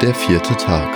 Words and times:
Der 0.00 0.14
vierte 0.14 0.56
Tag. 0.56 0.94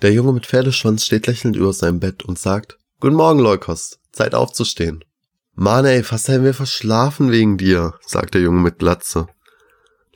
Der 0.00 0.14
Junge 0.14 0.32
mit 0.32 0.46
Pferdeschwanz 0.46 1.04
steht 1.04 1.26
lächelnd 1.26 1.54
über 1.54 1.74
seinem 1.74 2.00
Bett 2.00 2.22
und 2.22 2.38
sagt, 2.38 2.78
Guten 3.00 3.16
Morgen, 3.16 3.38
Leukos. 3.38 3.98
Zeit 4.12 4.34
aufzustehen. 4.34 5.04
Mann 5.52 5.84
ey, 5.84 6.02
fast 6.02 6.28
hätten 6.28 6.44
wir 6.44 6.54
verschlafen 6.54 7.30
wegen 7.30 7.58
dir, 7.58 7.92
sagt 8.06 8.32
der 8.32 8.40
Junge 8.40 8.62
mit 8.62 8.78
Glatze. 8.78 9.26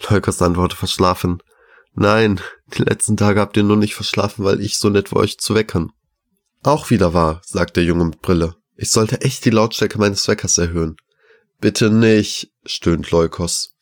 Leukos 0.09 0.41
antwortet 0.41 0.79
verschlafen. 0.79 1.43
Nein, 1.93 2.41
die 2.73 2.83
letzten 2.83 3.19
Tage 3.19 3.41
habt 3.41 3.59
ihr 3.59 3.63
nur 3.63 3.77
nicht 3.77 3.95
verschlafen, 3.95 4.47
weil 4.47 4.63
ich 4.63 4.79
so 4.79 4.89
nett 4.89 5.13
war, 5.13 5.21
euch 5.21 5.37
zu 5.37 5.55
weckern. 5.55 5.93
Auch 6.63 6.89
wieder 6.89 7.13
wahr, 7.13 7.43
sagt 7.45 7.77
der 7.77 7.85
Junge 7.85 8.07
mit 8.07 8.23
Brille. 8.23 8.57
Ich 8.77 8.91
sollte 8.91 9.21
echt 9.21 9.45
die 9.45 9.51
Lautstärke 9.51 9.99
meines 9.99 10.27
Weckers 10.27 10.57
erhöhen. 10.57 10.97
Bitte 11.61 11.91
nicht, 11.91 12.51
stöhnt 12.65 13.11
Leukos. 13.11 13.75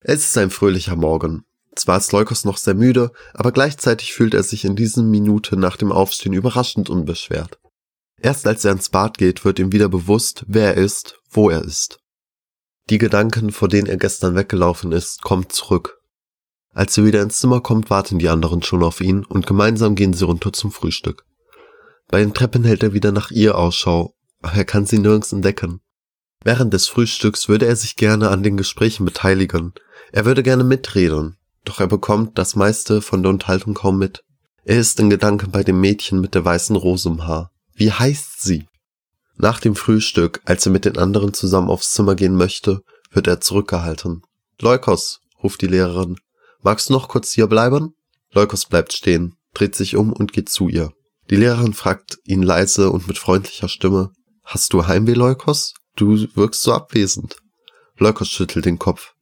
Es 0.00 0.24
ist 0.24 0.38
ein 0.38 0.50
fröhlicher 0.50 0.96
Morgen. 0.96 1.44
Zwar 1.76 1.98
ist 1.98 2.10
Leukos 2.10 2.44
noch 2.44 2.56
sehr 2.56 2.74
müde, 2.74 3.12
aber 3.34 3.52
gleichzeitig 3.52 4.14
fühlt 4.14 4.34
er 4.34 4.42
sich 4.42 4.64
in 4.64 4.76
diesen 4.76 5.10
Minuten 5.10 5.60
nach 5.60 5.76
dem 5.76 5.92
Aufstehen 5.92 6.32
überraschend 6.32 6.88
unbeschwert. 6.88 7.58
Erst 8.18 8.46
als 8.46 8.64
er 8.64 8.72
ins 8.72 8.88
Bad 8.88 9.18
geht, 9.18 9.44
wird 9.44 9.58
ihm 9.58 9.72
wieder 9.72 9.90
bewusst, 9.90 10.44
wer 10.48 10.74
er 10.74 10.82
ist, 10.82 11.20
wo 11.30 11.50
er 11.50 11.62
ist. 11.62 12.00
Die 12.88 12.98
Gedanken, 12.98 13.52
vor 13.52 13.68
denen 13.68 13.88
er 13.88 13.98
gestern 13.98 14.34
weggelaufen 14.34 14.92
ist, 14.92 15.20
kommen 15.22 15.50
zurück. 15.50 16.00
Als 16.72 16.96
er 16.96 17.04
wieder 17.04 17.22
ins 17.22 17.38
Zimmer 17.38 17.60
kommt, 17.60 17.90
warten 17.90 18.18
die 18.18 18.28
anderen 18.28 18.62
schon 18.62 18.82
auf 18.82 19.00
ihn 19.00 19.24
und 19.24 19.46
gemeinsam 19.46 19.96
gehen 19.96 20.14
sie 20.14 20.24
runter 20.24 20.52
zum 20.52 20.72
Frühstück. 20.72 21.24
Bei 22.08 22.20
den 22.20 22.32
Treppen 22.32 22.64
hält 22.64 22.82
er 22.82 22.94
wieder 22.94 23.12
nach 23.12 23.30
ihr 23.30 23.58
Ausschau, 23.58 24.14
aber 24.40 24.54
er 24.54 24.64
kann 24.64 24.86
sie 24.86 24.98
nirgends 24.98 25.32
entdecken. 25.32 25.80
Während 26.44 26.72
des 26.72 26.88
Frühstücks 26.88 27.48
würde 27.48 27.66
er 27.66 27.76
sich 27.76 27.96
gerne 27.96 28.30
an 28.30 28.42
den 28.42 28.56
Gesprächen 28.56 29.04
beteiligen. 29.04 29.74
Er 30.12 30.24
würde 30.24 30.42
gerne 30.42 30.64
mitreden, 30.64 31.35
doch 31.66 31.80
er 31.80 31.86
bekommt 31.86 32.38
das 32.38 32.56
meiste 32.56 33.02
von 33.02 33.22
der 33.22 33.30
Unterhaltung 33.30 33.74
kaum 33.74 33.98
mit. 33.98 34.22
Er 34.64 34.78
ist 34.78 34.98
in 34.98 35.10
Gedanken 35.10 35.50
bei 35.50 35.62
dem 35.62 35.80
Mädchen 35.80 36.20
mit 36.20 36.34
der 36.34 36.44
weißen 36.44 36.76
Rose 36.76 37.08
im 37.08 37.26
Haar. 37.26 37.50
Wie 37.74 37.92
heißt 37.92 38.42
sie? 38.42 38.66
Nach 39.36 39.60
dem 39.60 39.76
Frühstück, 39.76 40.40
als 40.44 40.64
er 40.64 40.72
mit 40.72 40.84
den 40.84 40.96
anderen 40.96 41.34
zusammen 41.34 41.68
aufs 41.68 41.92
Zimmer 41.92 42.14
gehen 42.14 42.36
möchte, 42.36 42.80
wird 43.10 43.26
er 43.26 43.40
zurückgehalten. 43.40 44.22
Leukos, 44.60 45.20
ruft 45.42 45.60
die 45.60 45.66
Lehrerin. 45.66 46.16
Magst 46.62 46.88
du 46.88 46.94
noch 46.94 47.08
kurz 47.08 47.32
hier 47.32 47.46
bleiben? 47.46 47.94
Leukos 48.32 48.64
bleibt 48.64 48.92
stehen, 48.92 49.34
dreht 49.52 49.74
sich 49.74 49.96
um 49.96 50.12
und 50.12 50.32
geht 50.32 50.48
zu 50.48 50.68
ihr. 50.68 50.92
Die 51.30 51.36
Lehrerin 51.36 51.74
fragt 51.74 52.18
ihn 52.24 52.42
leise 52.42 52.90
und 52.90 53.08
mit 53.08 53.18
freundlicher 53.18 53.68
Stimme. 53.68 54.12
Hast 54.44 54.72
du 54.72 54.86
Heimweh, 54.86 55.14
Leukos? 55.14 55.74
Du 55.96 56.26
wirkst 56.34 56.62
so 56.62 56.72
abwesend. 56.72 57.36
Leukos 57.98 58.28
schüttelt 58.28 58.64
den 58.64 58.78
Kopf. 58.78 59.14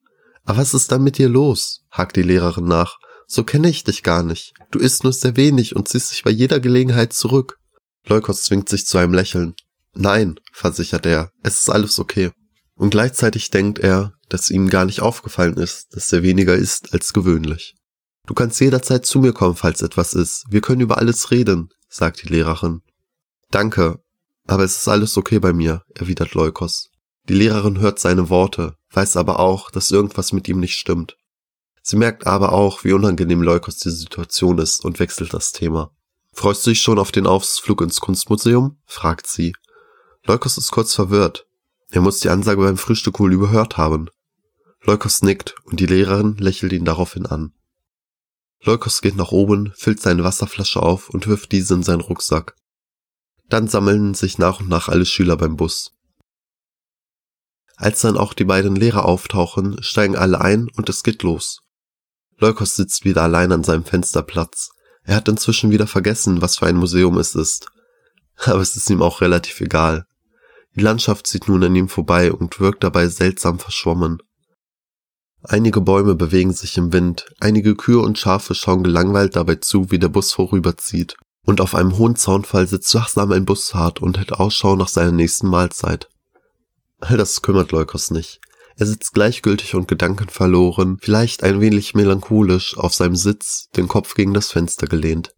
Aber 0.44 0.58
was 0.58 0.74
ist 0.74 0.92
da 0.92 0.98
mit 0.98 1.18
dir 1.18 1.28
los? 1.28 1.84
hakt 1.90 2.16
die 2.16 2.22
Lehrerin 2.22 2.66
nach. 2.66 2.98
So 3.26 3.44
kenne 3.44 3.70
ich 3.70 3.84
dich 3.84 4.02
gar 4.02 4.22
nicht. 4.22 4.52
Du 4.70 4.78
isst 4.78 5.04
nur 5.04 5.12
sehr 5.12 5.36
wenig 5.36 5.74
und 5.74 5.88
ziehst 5.88 6.12
dich 6.12 6.22
bei 6.22 6.30
jeder 6.30 6.60
Gelegenheit 6.60 7.12
zurück. 7.12 7.58
Leukos 8.06 8.42
zwingt 8.42 8.68
sich 8.68 8.86
zu 8.86 8.98
einem 8.98 9.14
Lächeln. 9.14 9.54
Nein, 9.94 10.38
versichert 10.52 11.06
er, 11.06 11.30
es 11.42 11.60
ist 11.60 11.70
alles 11.70 11.98
okay. 11.98 12.32
Und 12.74 12.90
gleichzeitig 12.90 13.50
denkt 13.50 13.78
er, 13.78 14.12
dass 14.28 14.50
ihm 14.50 14.68
gar 14.68 14.84
nicht 14.84 15.00
aufgefallen 15.00 15.56
ist, 15.56 15.94
dass 15.94 16.12
er 16.12 16.22
weniger 16.22 16.56
isst 16.56 16.92
als 16.92 17.12
gewöhnlich. 17.12 17.76
Du 18.26 18.34
kannst 18.34 18.60
jederzeit 18.60 19.06
zu 19.06 19.20
mir 19.20 19.32
kommen, 19.32 19.54
falls 19.54 19.82
etwas 19.82 20.14
ist. 20.14 20.44
Wir 20.50 20.60
können 20.60 20.80
über 20.80 20.98
alles 20.98 21.30
reden, 21.30 21.68
sagt 21.88 22.22
die 22.22 22.28
Lehrerin. 22.28 22.80
Danke, 23.50 24.00
aber 24.46 24.64
es 24.64 24.78
ist 24.78 24.88
alles 24.88 25.16
okay 25.16 25.38
bei 25.38 25.52
mir, 25.52 25.82
erwidert 25.94 26.34
Leukos. 26.34 26.90
Die 27.28 27.34
Lehrerin 27.34 27.78
hört 27.78 27.98
seine 27.98 28.28
Worte, 28.28 28.76
weiß 28.90 29.16
aber 29.16 29.40
auch, 29.40 29.70
dass 29.70 29.90
irgendwas 29.90 30.32
mit 30.32 30.48
ihm 30.48 30.60
nicht 30.60 30.76
stimmt. 30.76 31.16
Sie 31.82 31.96
merkt 31.96 32.26
aber 32.26 32.52
auch, 32.52 32.84
wie 32.84 32.92
unangenehm 32.92 33.42
Leukos 33.42 33.76
die 33.78 33.90
Situation 33.90 34.58
ist 34.58 34.84
und 34.84 34.98
wechselt 34.98 35.32
das 35.32 35.52
Thema. 35.52 35.90
Freust 36.32 36.66
du 36.66 36.70
dich 36.70 36.82
schon 36.82 36.98
auf 36.98 37.12
den 37.12 37.26
Ausflug 37.26 37.80
ins 37.80 38.00
Kunstmuseum? 38.00 38.78
fragt 38.86 39.26
sie. 39.26 39.54
Leukos 40.24 40.58
ist 40.58 40.70
kurz 40.70 40.94
verwirrt. 40.94 41.46
Er 41.90 42.00
muss 42.00 42.20
die 42.20 42.28
Ansage 42.28 42.60
beim 42.60 42.76
Frühstück 42.76 43.20
wohl 43.20 43.32
überhört 43.32 43.76
haben. 43.76 44.08
Leukos 44.82 45.22
nickt 45.22 45.54
und 45.64 45.80
die 45.80 45.86
Lehrerin 45.86 46.36
lächelt 46.38 46.72
ihn 46.72 46.84
daraufhin 46.84 47.26
an. 47.26 47.52
Leukos 48.62 49.02
geht 49.02 49.16
nach 49.16 49.30
oben, 49.30 49.72
füllt 49.76 50.00
seine 50.00 50.24
Wasserflasche 50.24 50.82
auf 50.82 51.10
und 51.10 51.26
wirft 51.26 51.52
diese 51.52 51.74
in 51.74 51.82
seinen 51.82 52.00
Rucksack. 52.00 52.56
Dann 53.48 53.68
sammeln 53.68 54.14
sich 54.14 54.38
nach 54.38 54.60
und 54.60 54.68
nach 54.68 54.88
alle 54.88 55.06
Schüler 55.06 55.36
beim 55.36 55.56
Bus. 55.56 55.94
Als 57.76 58.02
dann 58.02 58.16
auch 58.16 58.34
die 58.34 58.44
beiden 58.44 58.76
Lehrer 58.76 59.04
auftauchen, 59.04 59.82
steigen 59.82 60.16
alle 60.16 60.40
ein 60.40 60.68
und 60.76 60.88
es 60.88 61.02
geht 61.02 61.22
los. 61.22 61.60
Leukos 62.38 62.76
sitzt 62.76 63.04
wieder 63.04 63.22
allein 63.22 63.52
an 63.52 63.64
seinem 63.64 63.84
Fensterplatz. 63.84 64.70
Er 65.02 65.16
hat 65.16 65.28
inzwischen 65.28 65.70
wieder 65.70 65.86
vergessen, 65.86 66.40
was 66.40 66.56
für 66.58 66.66
ein 66.66 66.76
Museum 66.76 67.18
es 67.18 67.34
ist. 67.34 67.68
Aber 68.36 68.60
es 68.60 68.76
ist 68.76 68.90
ihm 68.90 69.02
auch 69.02 69.20
relativ 69.20 69.60
egal. 69.60 70.06
Die 70.74 70.80
Landschaft 70.80 71.26
zieht 71.26 71.48
nun 71.48 71.62
an 71.62 71.76
ihm 71.76 71.88
vorbei 71.88 72.32
und 72.32 72.58
wirkt 72.58 72.82
dabei 72.82 73.08
seltsam 73.08 73.58
verschwommen. 73.58 74.18
Einige 75.42 75.80
Bäume 75.80 76.14
bewegen 76.14 76.52
sich 76.52 76.78
im 76.78 76.92
Wind, 76.92 77.26
einige 77.38 77.76
Kühe 77.76 78.00
und 78.00 78.18
Schafe 78.18 78.54
schauen 78.54 78.82
gelangweilt 78.82 79.36
dabei 79.36 79.56
zu, 79.56 79.90
wie 79.90 79.98
der 79.98 80.08
Bus 80.08 80.32
vorüberzieht. 80.32 81.16
Und 81.44 81.60
auf 81.60 81.74
einem 81.74 81.98
hohen 81.98 82.16
Zaunfall 82.16 82.66
sitzt 82.66 82.94
wachsam 82.94 83.30
ein 83.30 83.44
Bushard 83.44 84.00
und 84.00 84.16
hält 84.16 84.32
Ausschau 84.32 84.74
nach 84.74 84.88
seiner 84.88 85.12
nächsten 85.12 85.48
Mahlzeit. 85.48 86.08
All 87.06 87.18
das 87.18 87.42
kümmert 87.42 87.70
Leukos 87.70 88.10
nicht. 88.10 88.40
Er 88.76 88.86
sitzt 88.86 89.12
gleichgültig 89.12 89.74
und 89.74 89.88
gedankenverloren, 89.88 90.96
vielleicht 91.02 91.42
ein 91.42 91.60
wenig 91.60 91.94
melancholisch, 91.94 92.78
auf 92.78 92.94
seinem 92.94 93.14
Sitz, 93.14 93.68
den 93.76 93.88
Kopf 93.88 94.14
gegen 94.14 94.32
das 94.32 94.50
Fenster 94.50 94.86
gelehnt. 94.86 95.34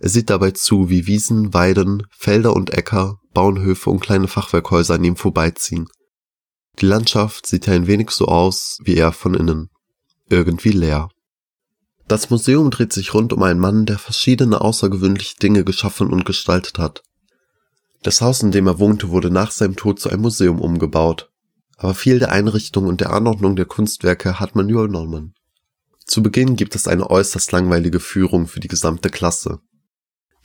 Er 0.00 0.08
sieht 0.08 0.30
dabei 0.30 0.52
zu, 0.52 0.88
wie 0.88 1.06
Wiesen, 1.06 1.52
Weiden, 1.52 2.06
Felder 2.10 2.56
und 2.56 2.70
Äcker, 2.70 3.18
Bauernhöfe 3.34 3.90
und 3.90 4.00
kleine 4.00 4.26
Fachwerkhäuser 4.26 4.94
an 4.94 5.04
ihm 5.04 5.16
vorbeiziehen. 5.16 5.86
Die 6.80 6.86
Landschaft 6.86 7.46
sieht 7.46 7.68
ein 7.68 7.86
wenig 7.86 8.10
so 8.10 8.24
aus 8.24 8.78
wie 8.82 8.96
er 8.96 9.12
von 9.12 9.34
innen. 9.34 9.68
Irgendwie 10.30 10.72
leer. 10.72 11.10
Das 12.08 12.30
Museum 12.30 12.70
dreht 12.70 12.94
sich 12.94 13.12
rund 13.12 13.34
um 13.34 13.42
einen 13.42 13.60
Mann, 13.60 13.84
der 13.84 13.98
verschiedene 13.98 14.62
außergewöhnliche 14.62 15.36
Dinge 15.36 15.62
geschaffen 15.62 16.10
und 16.10 16.24
gestaltet 16.24 16.78
hat. 16.78 17.02
Das 18.02 18.20
Haus, 18.20 18.42
in 18.42 18.50
dem 18.50 18.66
er 18.66 18.78
wohnte, 18.80 19.10
wurde 19.10 19.30
nach 19.30 19.52
seinem 19.52 19.76
Tod 19.76 20.00
zu 20.00 20.10
einem 20.10 20.22
Museum 20.22 20.60
umgebaut, 20.60 21.30
aber 21.76 21.94
viel 21.94 22.18
der 22.18 22.32
Einrichtung 22.32 22.86
und 22.86 23.00
der 23.00 23.12
Anordnung 23.12 23.54
der 23.54 23.64
Kunstwerke 23.64 24.40
hat 24.40 24.56
man 24.56 24.68
übernommen. 24.68 25.34
Zu 26.04 26.22
Beginn 26.22 26.56
gibt 26.56 26.74
es 26.74 26.88
eine 26.88 27.08
äußerst 27.08 27.52
langweilige 27.52 28.00
Führung 28.00 28.48
für 28.48 28.58
die 28.58 28.68
gesamte 28.68 29.08
Klasse. 29.08 29.60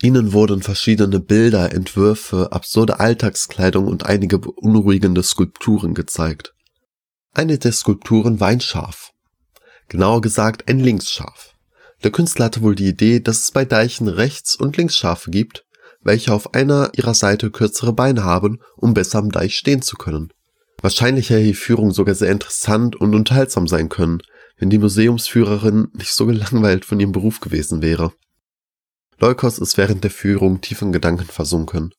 Ihnen 0.04 0.34
wurden 0.34 0.62
verschiedene 0.62 1.20
Bilder, 1.20 1.74
Entwürfe, 1.74 2.52
absurde 2.52 3.00
Alltagskleidung 3.00 3.88
und 3.88 4.06
einige 4.06 4.38
beunruhigende 4.38 5.24
Skulpturen 5.24 5.96
gezeigt. 5.96 6.54
Eine 7.34 7.58
der 7.58 7.72
Skulpturen 7.72 8.40
war 8.40 8.50
ein 8.50 8.62
Schaf. 8.62 9.12
Genauer 9.90 10.22
gesagt 10.22 10.70
ein 10.70 10.80
Linksschaf. 10.80 11.56
Der 12.04 12.12
Künstler 12.12 12.46
hatte 12.46 12.62
wohl 12.62 12.76
die 12.76 12.90
Idee, 12.90 13.20
dass 13.20 13.40
es 13.40 13.52
bei 13.52 13.66
Deichen 13.66 14.08
Rechts- 14.08 14.56
und 14.56 14.78
Linksschafe 14.78 15.32
gibt 15.32 15.67
welche 16.08 16.34
auf 16.34 16.54
einer 16.54 16.90
ihrer 16.96 17.14
Seite 17.14 17.52
kürzere 17.52 17.92
Beine 17.92 18.24
haben, 18.24 18.60
um 18.78 18.94
besser 18.94 19.20
am 19.20 19.30
Deich 19.30 19.58
stehen 19.58 19.82
zu 19.82 19.98
können. 19.98 20.32
Wahrscheinlich 20.82 21.30
hätte 21.30 21.44
die 21.44 21.54
Führung 21.54 21.92
sogar 21.92 22.16
sehr 22.16 22.32
interessant 22.32 22.96
und 22.96 23.14
unterhaltsam 23.14 23.68
sein 23.68 23.90
können, 23.90 24.22
wenn 24.58 24.70
die 24.70 24.78
Museumsführerin 24.78 25.90
nicht 25.94 26.14
so 26.14 26.26
gelangweilt 26.26 26.86
von 26.86 27.00
ihrem 27.00 27.12
Beruf 27.12 27.42
gewesen 27.42 27.82
wäre. 27.82 28.14
Leukos 29.20 29.60
ist 29.60 29.78
während 29.78 30.04
der 30.06 30.12
Führung 30.12 30.62
tief 30.62 30.82
in 30.82 30.94
Gedanken 30.94 31.26
versunken. 31.26 31.94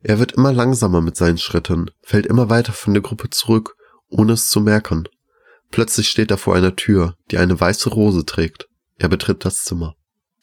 Er 0.00 0.20
wird 0.20 0.32
immer 0.32 0.52
langsamer 0.52 1.00
mit 1.00 1.16
seinen 1.16 1.38
Schritten, 1.38 1.90
fällt 2.02 2.26
immer 2.26 2.50
weiter 2.50 2.72
von 2.72 2.94
der 2.94 3.02
Gruppe 3.02 3.30
zurück, 3.30 3.74
ohne 4.08 4.34
es 4.34 4.48
zu 4.48 4.60
merken. 4.60 5.08
Plötzlich 5.72 6.08
steht 6.08 6.30
er 6.30 6.38
vor 6.38 6.54
einer 6.54 6.76
Tür, 6.76 7.16
die 7.32 7.38
eine 7.38 7.58
weiße 7.58 7.90
Rose 7.90 8.24
trägt. 8.24 8.68
Er 8.96 9.08
betritt 9.08 9.44
das 9.44 9.64
Zimmer. 9.64 9.96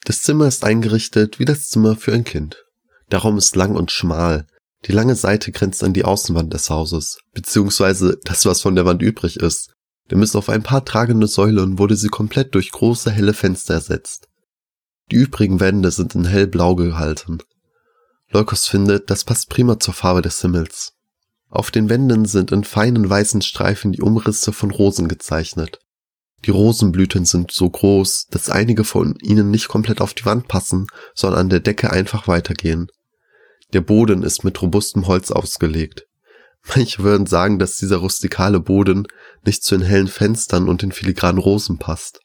Das 0.04 0.20
Zimmer 0.20 0.46
ist 0.46 0.62
eingerichtet 0.62 1.38
wie 1.38 1.46
das 1.46 1.68
Zimmer 1.68 1.96
für 1.96 2.12
ein 2.12 2.24
Kind. 2.24 2.67
Der 3.10 3.20
Raum 3.20 3.38
ist 3.38 3.56
lang 3.56 3.74
und 3.74 3.90
schmal. 3.90 4.46
Die 4.84 4.92
lange 4.92 5.16
Seite 5.16 5.50
grenzt 5.50 5.82
an 5.82 5.92
die 5.92 6.04
Außenwand 6.04 6.52
des 6.52 6.70
Hauses, 6.70 7.18
beziehungsweise 7.32 8.18
das, 8.24 8.46
was 8.46 8.60
von 8.60 8.74
der 8.74 8.84
Wand 8.84 9.02
übrig 9.02 9.38
ist. 9.38 9.72
Denn 10.10 10.20
bis 10.20 10.36
auf 10.36 10.48
ein 10.48 10.62
paar 10.62 10.84
tragende 10.84 11.26
Säulen 11.26 11.78
wurde 11.78 11.96
sie 11.96 12.08
komplett 12.08 12.54
durch 12.54 12.70
große 12.70 13.10
helle 13.10 13.34
Fenster 13.34 13.74
ersetzt. 13.74 14.28
Die 15.10 15.16
übrigen 15.16 15.60
Wände 15.60 15.90
sind 15.90 16.14
in 16.14 16.26
hellblau 16.26 16.74
gehalten. 16.74 17.38
Leukos 18.30 18.66
findet, 18.66 19.10
das 19.10 19.24
passt 19.24 19.48
prima 19.48 19.80
zur 19.80 19.94
Farbe 19.94 20.22
des 20.22 20.40
Himmels. 20.40 20.92
Auf 21.50 21.70
den 21.70 21.88
Wänden 21.88 22.26
sind 22.26 22.52
in 22.52 22.64
feinen 22.64 23.08
weißen 23.08 23.40
Streifen 23.40 23.92
die 23.92 24.02
Umrisse 24.02 24.52
von 24.52 24.70
Rosen 24.70 25.08
gezeichnet. 25.08 25.78
Die 26.44 26.50
Rosenblüten 26.50 27.24
sind 27.24 27.50
so 27.50 27.68
groß, 27.68 28.26
dass 28.30 28.50
einige 28.50 28.84
von 28.84 29.16
ihnen 29.22 29.50
nicht 29.50 29.68
komplett 29.68 30.00
auf 30.00 30.14
die 30.14 30.24
Wand 30.24 30.46
passen, 30.46 30.86
sondern 31.14 31.40
an 31.40 31.48
der 31.48 31.60
Decke 31.60 31.90
einfach 31.90 32.28
weitergehen. 32.28 32.88
Der 33.72 33.80
Boden 33.82 34.22
ist 34.22 34.44
mit 34.44 34.60
robustem 34.62 35.06
Holz 35.06 35.30
ausgelegt. 35.30 36.06
Manche 36.74 37.02
würden 37.02 37.26
sagen, 37.26 37.58
dass 37.58 37.76
dieser 37.76 37.98
rustikale 37.98 38.60
Boden 38.60 39.06
nicht 39.44 39.62
zu 39.62 39.76
den 39.76 39.86
hellen 39.86 40.08
Fenstern 40.08 40.68
und 40.68 40.82
den 40.82 40.92
filigranen 40.92 41.40
Rosen 41.40 41.78
passt. 41.78 42.20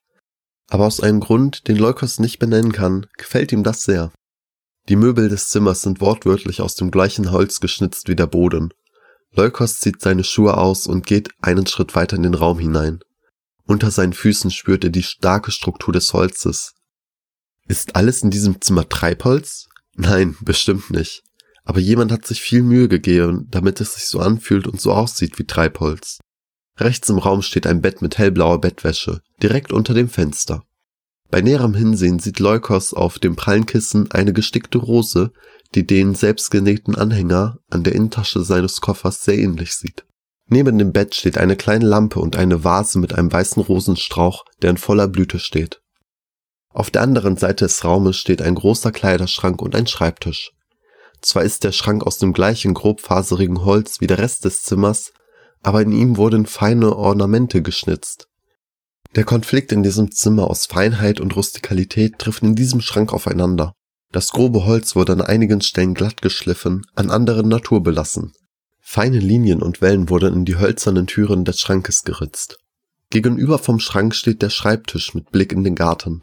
Aber 0.70 0.86
aus 0.86 1.02
einem 1.02 1.20
Grund, 1.20 1.68
den 1.68 1.78
Leukos 1.78 2.20
nicht 2.20 2.40
benennen 2.40 2.72
kann, 2.72 3.08
gefällt 3.18 3.52
ihm 3.52 3.64
das 3.64 3.84
sehr. 3.84 4.12
Die 4.90 4.96
Möbel 4.96 5.30
des 5.30 5.50
Zimmers 5.50 5.82
sind 5.82 6.02
wortwörtlich 6.02 6.62
aus 6.62 6.76
dem 6.76 6.92
gleichen 6.92 7.32
Holz 7.32 7.60
geschnitzt 7.60 8.08
wie 8.08 8.16
der 8.16 8.28
Boden. 8.28 8.74
Leukos 9.32 9.80
zieht 9.80 10.02
seine 10.02 10.24
Schuhe 10.24 10.58
aus 10.58 10.88
und 10.88 11.06
geht 11.06 11.30
einen 11.42 11.68
Schritt 11.68 11.96
weiter 11.96 12.16
in 12.16 12.24
den 12.24 12.34
Raum 12.34 12.60
hinein. 12.60 13.00
Unter 13.66 13.92
seinen 13.92 14.14
Füßen 14.14 14.52
spürt 14.52 14.84
er 14.84 14.90
die 14.90 15.04
starke 15.04 15.52
Struktur 15.52 15.94
des 15.94 16.12
Holzes. 16.14 16.74
Ist 17.68 17.96
alles 17.96 18.24
in 18.24 18.30
diesem 18.30 18.62
Zimmer 18.62 18.88
Treibholz? 18.88 19.68
Nein, 19.96 20.36
bestimmt 20.42 20.90
nicht. 20.90 21.24
Aber 21.66 21.80
jemand 21.80 22.12
hat 22.12 22.26
sich 22.26 22.42
viel 22.42 22.62
Mühe 22.62 22.88
gegeben, 22.88 23.48
damit 23.50 23.80
es 23.80 23.94
sich 23.94 24.08
so 24.08 24.20
anfühlt 24.20 24.68
und 24.68 24.82
so 24.82 24.92
aussieht 24.92 25.40
wie 25.40 25.46
Treibholz. 25.46 26.20
Rechts 26.80 27.10
im 27.10 27.20
Raum 27.20 27.42
steht 27.42 27.68
ein 27.68 27.82
Bett 27.82 28.02
mit 28.02 28.18
hellblauer 28.18 28.60
Bettwäsche, 28.60 29.22
direkt 29.42 29.72
unter 29.72 29.94
dem 29.94 30.10
Fenster. 30.10 30.64
Bei 31.30 31.42
näherem 31.42 31.74
Hinsehen 31.74 32.20
sieht 32.20 32.40
Leukos 32.40 32.94
auf 32.94 33.18
dem 33.18 33.36
prallen 33.36 33.66
Kissen 33.66 34.12
eine 34.12 34.34
gestickte 34.34 34.78
Rose, 34.78 35.32
die 35.74 35.86
den 35.88 36.16
selbstgenähten 36.16 36.96
Anhänger 36.96 37.58
an 37.70 37.84
der 37.84 37.94
Innentasche 37.94 38.44
seines 38.44 38.82
Koffers 38.82 39.24
sehr 39.24 39.38
ähnlich 39.38 39.74
sieht. 39.74 40.06
Neben 40.48 40.78
dem 40.78 40.92
Bett 40.92 41.16
steht 41.16 41.38
eine 41.38 41.56
kleine 41.56 41.86
Lampe 41.86 42.20
und 42.20 42.36
eine 42.36 42.64
Vase 42.64 43.00
mit 43.00 43.14
einem 43.16 43.32
weißen 43.32 43.64
Rosenstrauch, 43.64 44.46
der 44.62 44.72
in 44.72 44.78
voller 44.78 45.08
Blüte 45.08 45.40
steht. 45.40 45.82
Auf 46.70 46.92
der 46.92 47.02
anderen 47.02 47.38
Seite 47.38 47.66
des 47.66 47.84
Raumes 47.84 48.18
steht 48.18 48.42
ein 48.42 48.56
großer 48.56 48.92
Kleiderschrank 48.92 49.62
und 49.62 49.76
ein 49.76 49.88
Schreibtisch. 49.88 50.52
Zwar 51.24 51.44
ist 51.44 51.64
der 51.64 51.72
Schrank 51.72 52.06
aus 52.06 52.18
dem 52.18 52.34
gleichen 52.34 52.74
grobfaserigen 52.74 53.64
Holz 53.64 54.02
wie 54.02 54.08
der 54.08 54.18
Rest 54.20 54.44
des 54.44 54.62
Zimmers, 54.62 55.14
aber 55.62 55.82
in 55.82 55.94
ihm 55.94 56.18
wurden 56.18 56.46
feine 56.46 56.96
Ornamente 56.96 57.62
geschnitzt. 57.62 58.28
Der 59.16 59.24
Konflikt 59.24 59.72
in 59.72 59.84
diesem 59.84 60.12
Zimmer 60.12 60.50
aus 60.50 60.66
Feinheit 60.66 61.22
und 61.22 61.36
Rustikalität 61.36 62.20
trifft 62.20 62.44
in 62.44 62.56
diesem 62.56 62.82
Schrank 62.82 63.14
aufeinander. 63.14 63.74
Das 64.12 64.32
grobe 64.32 64.66
Holz 64.66 64.98
wurde 64.98 65.14
an 65.14 65.22
einigen 65.22 65.62
Stellen 65.62 65.94
glatt 65.94 66.22
geschliffen, 66.22 66.86
an 66.94 67.10
anderen 67.10 67.48
naturbelassen. 67.48 68.34
Feine 68.82 69.20
Linien 69.20 69.62
und 69.62 69.82
Wellen 69.82 70.10
wurden 70.10 70.34
in 70.34 70.46
die 70.46 70.58
hölzernen 70.58 71.08
Türen 71.08 71.46
des 71.46 71.60
Schrankes 71.60 72.04
geritzt. 72.04 72.58
Gegenüber 73.12 73.60
vom 73.60 73.80
Schrank 73.80 74.14
steht 74.14 74.42
der 74.42 74.50
Schreibtisch 74.50 75.14
mit 75.14 75.32
Blick 75.32 75.54
in 75.54 75.64
den 75.64 75.76
Garten. 75.76 76.22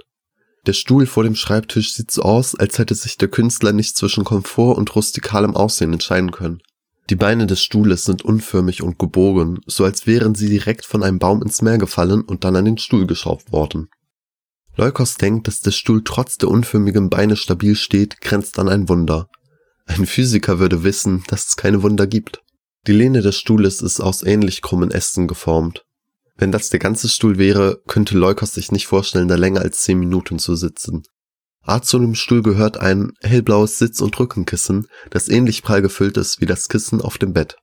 Der 0.66 0.74
Stuhl 0.74 1.06
vor 1.06 1.24
dem 1.24 1.34
Schreibtisch 1.34 1.94
sieht 1.94 2.10
so 2.10 2.22
aus, 2.22 2.54
als 2.54 2.78
hätte 2.78 2.94
sich 2.94 3.16
der 3.16 3.28
Künstler 3.28 3.72
nicht 3.72 3.96
zwischen 3.96 4.24
Komfort 4.24 4.76
und 4.76 4.94
rustikalem 4.94 5.56
Aussehen 5.56 5.92
entscheiden 5.92 6.30
können. 6.30 6.60
Die 7.08 7.16
Beine 7.16 7.46
des 7.46 7.62
Stuhles 7.62 8.04
sind 8.04 8.22
unförmig 8.22 8.82
und 8.82 8.98
gebogen, 8.98 9.60
so 9.66 9.84
als 9.84 10.06
wären 10.06 10.34
sie 10.34 10.48
direkt 10.48 10.86
von 10.86 11.02
einem 11.02 11.18
Baum 11.18 11.42
ins 11.42 11.60
Meer 11.60 11.78
gefallen 11.78 12.22
und 12.22 12.44
dann 12.44 12.56
an 12.56 12.66
den 12.66 12.78
Stuhl 12.78 13.06
geschraubt 13.06 13.50
worden. 13.50 13.88
Leukos 14.76 15.16
denkt, 15.16 15.48
dass 15.48 15.60
der 15.60 15.72
Stuhl 15.72 16.02
trotz 16.04 16.38
der 16.38 16.48
unförmigen 16.48 17.10
Beine 17.10 17.36
stabil 17.36 17.74
steht, 17.74 18.20
grenzt 18.20 18.58
an 18.58 18.68
ein 18.68 18.88
Wunder. 18.88 19.28
Ein 19.86 20.06
Physiker 20.06 20.60
würde 20.60 20.84
wissen, 20.84 21.24
dass 21.26 21.48
es 21.48 21.56
keine 21.56 21.82
Wunder 21.82 22.06
gibt. 22.06 22.42
Die 22.86 22.92
Lehne 22.92 23.22
des 23.22 23.36
Stuhles 23.36 23.82
ist 23.82 24.00
aus 24.00 24.22
ähnlich 24.22 24.62
krummen 24.62 24.90
Ästen 24.90 25.26
geformt. 25.26 25.84
Wenn 26.40 26.52
das 26.52 26.70
der 26.70 26.80
ganze 26.80 27.10
Stuhl 27.10 27.36
wäre, 27.36 27.82
könnte 27.86 28.16
Leukos 28.16 28.54
sich 28.54 28.72
nicht 28.72 28.86
vorstellen, 28.86 29.28
da 29.28 29.34
länger 29.34 29.60
als 29.60 29.82
zehn 29.82 29.98
Minuten 29.98 30.38
zu 30.38 30.56
sitzen. 30.56 31.02
Art 31.62 31.84
zu 31.84 31.98
dem 31.98 32.14
Stuhl 32.14 32.40
gehört 32.40 32.78
ein 32.78 33.12
hellblaues 33.20 33.78
Sitz- 33.78 34.00
und 34.00 34.18
Rückenkissen, 34.18 34.86
das 35.10 35.28
ähnlich 35.28 35.62
prall 35.62 35.82
gefüllt 35.82 36.16
ist 36.16 36.40
wie 36.40 36.46
das 36.46 36.70
Kissen 36.70 37.02
auf 37.02 37.18
dem 37.18 37.34
Bett. 37.34 37.58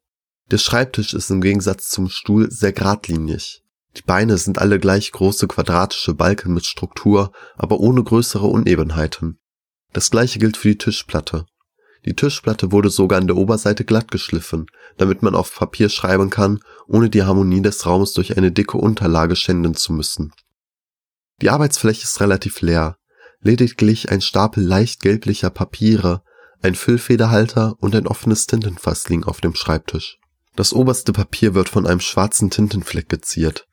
Der 0.51 0.59
Schreibtisch 0.59 1.15
ist 1.15 1.31
im 1.31 1.41
Gegensatz 1.41 1.89
zum 1.89 2.07
Stuhl 2.07 2.51
sehr 2.51 2.71
geradlinig. 2.71 3.63
Die 3.95 4.03
Beine 4.03 4.37
sind 4.37 4.59
alle 4.59 4.79
gleich 4.79 5.11
große 5.11 5.47
quadratische 5.47 6.13
Balken 6.13 6.53
mit 6.53 6.67
Struktur, 6.67 7.31
aber 7.55 7.79
ohne 7.79 8.03
größere 8.03 8.45
Unebenheiten. 8.45 9.39
Das 9.91 10.11
gleiche 10.11 10.37
gilt 10.37 10.55
für 10.55 10.69
die 10.69 10.77
Tischplatte. 10.77 11.47
Die 12.07 12.15
Tischplatte 12.15 12.71
wurde 12.71 12.89
sogar 12.89 13.19
an 13.19 13.27
der 13.27 13.35
Oberseite 13.35 13.83
glatt 13.83 14.11
geschliffen, 14.11 14.67
damit 14.95 15.23
man 15.23 15.35
auf 15.35 15.53
Papier 15.53 15.89
schreiben 15.89 16.29
kann, 16.29 16.61
ohne 16.87 17.09
die 17.09 17.23
Harmonie 17.23 17.61
des 17.61 17.85
Raumes 17.85 18.13
durch 18.13 18.37
eine 18.37 18.49
dicke 18.49 18.77
Unterlage 18.77 19.35
schänden 19.35 19.75
zu 19.75 19.91
müssen. 19.91 20.31
Die 21.41 21.49
Arbeitsfläche 21.49 22.03
ist 22.03 22.21
relativ 22.21 22.61
leer. 22.61 22.95
Lediglich 23.41 24.09
ein 24.09 24.21
Stapel 24.21 24.63
leicht 24.63 25.01
gelblicher 25.01 25.49
Papiere, 25.49 26.21
ein 26.61 26.75
Füllfederhalter 26.75 27.75
und 27.79 27.93
ein 27.93 28.07
offenes 28.07 28.47
Tintenfass 28.47 29.09
liegen 29.09 29.25
auf 29.25 29.41
dem 29.41 29.53
Schreibtisch. 29.53 30.17
Das 30.55 30.71
oberste 30.71 31.11
Papier 31.11 31.55
wird 31.55 31.67
von 31.67 31.85
einem 31.85 31.99
schwarzen 31.99 32.49
Tintenfleck 32.49 33.09
geziert. 33.09 33.67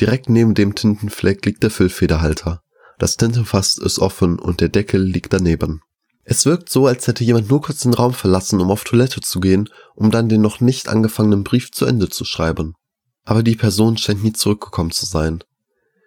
Direkt 0.00 0.30
neben 0.30 0.54
dem 0.54 0.74
Tintenfleck 0.74 1.44
liegt 1.44 1.62
der 1.62 1.70
Füllfederhalter. 1.70 2.62
Das 2.98 3.18
Tintenfass 3.18 3.76
ist 3.76 3.98
offen 3.98 4.38
und 4.38 4.62
der 4.62 4.70
Deckel 4.70 5.02
liegt 5.02 5.34
daneben. 5.34 5.82
Es 6.24 6.46
wirkt 6.46 6.70
so, 6.70 6.86
als 6.86 7.06
hätte 7.06 7.24
jemand 7.24 7.50
nur 7.50 7.60
kurz 7.60 7.80
den 7.80 7.94
Raum 7.94 8.14
verlassen, 8.14 8.60
um 8.60 8.70
auf 8.70 8.84
Toilette 8.84 9.20
zu 9.20 9.40
gehen, 9.40 9.68
um 9.94 10.10
dann 10.10 10.28
den 10.28 10.40
noch 10.40 10.60
nicht 10.60 10.88
angefangenen 10.88 11.44
Brief 11.44 11.70
zu 11.70 11.84
Ende 11.84 12.08
zu 12.08 12.24
schreiben. 12.24 12.74
Aber 13.24 13.42
die 13.42 13.56
Person 13.56 13.96
scheint 13.96 14.24
nie 14.24 14.32
zurückgekommen 14.32 14.90
zu 14.90 15.06
sein. 15.06 15.44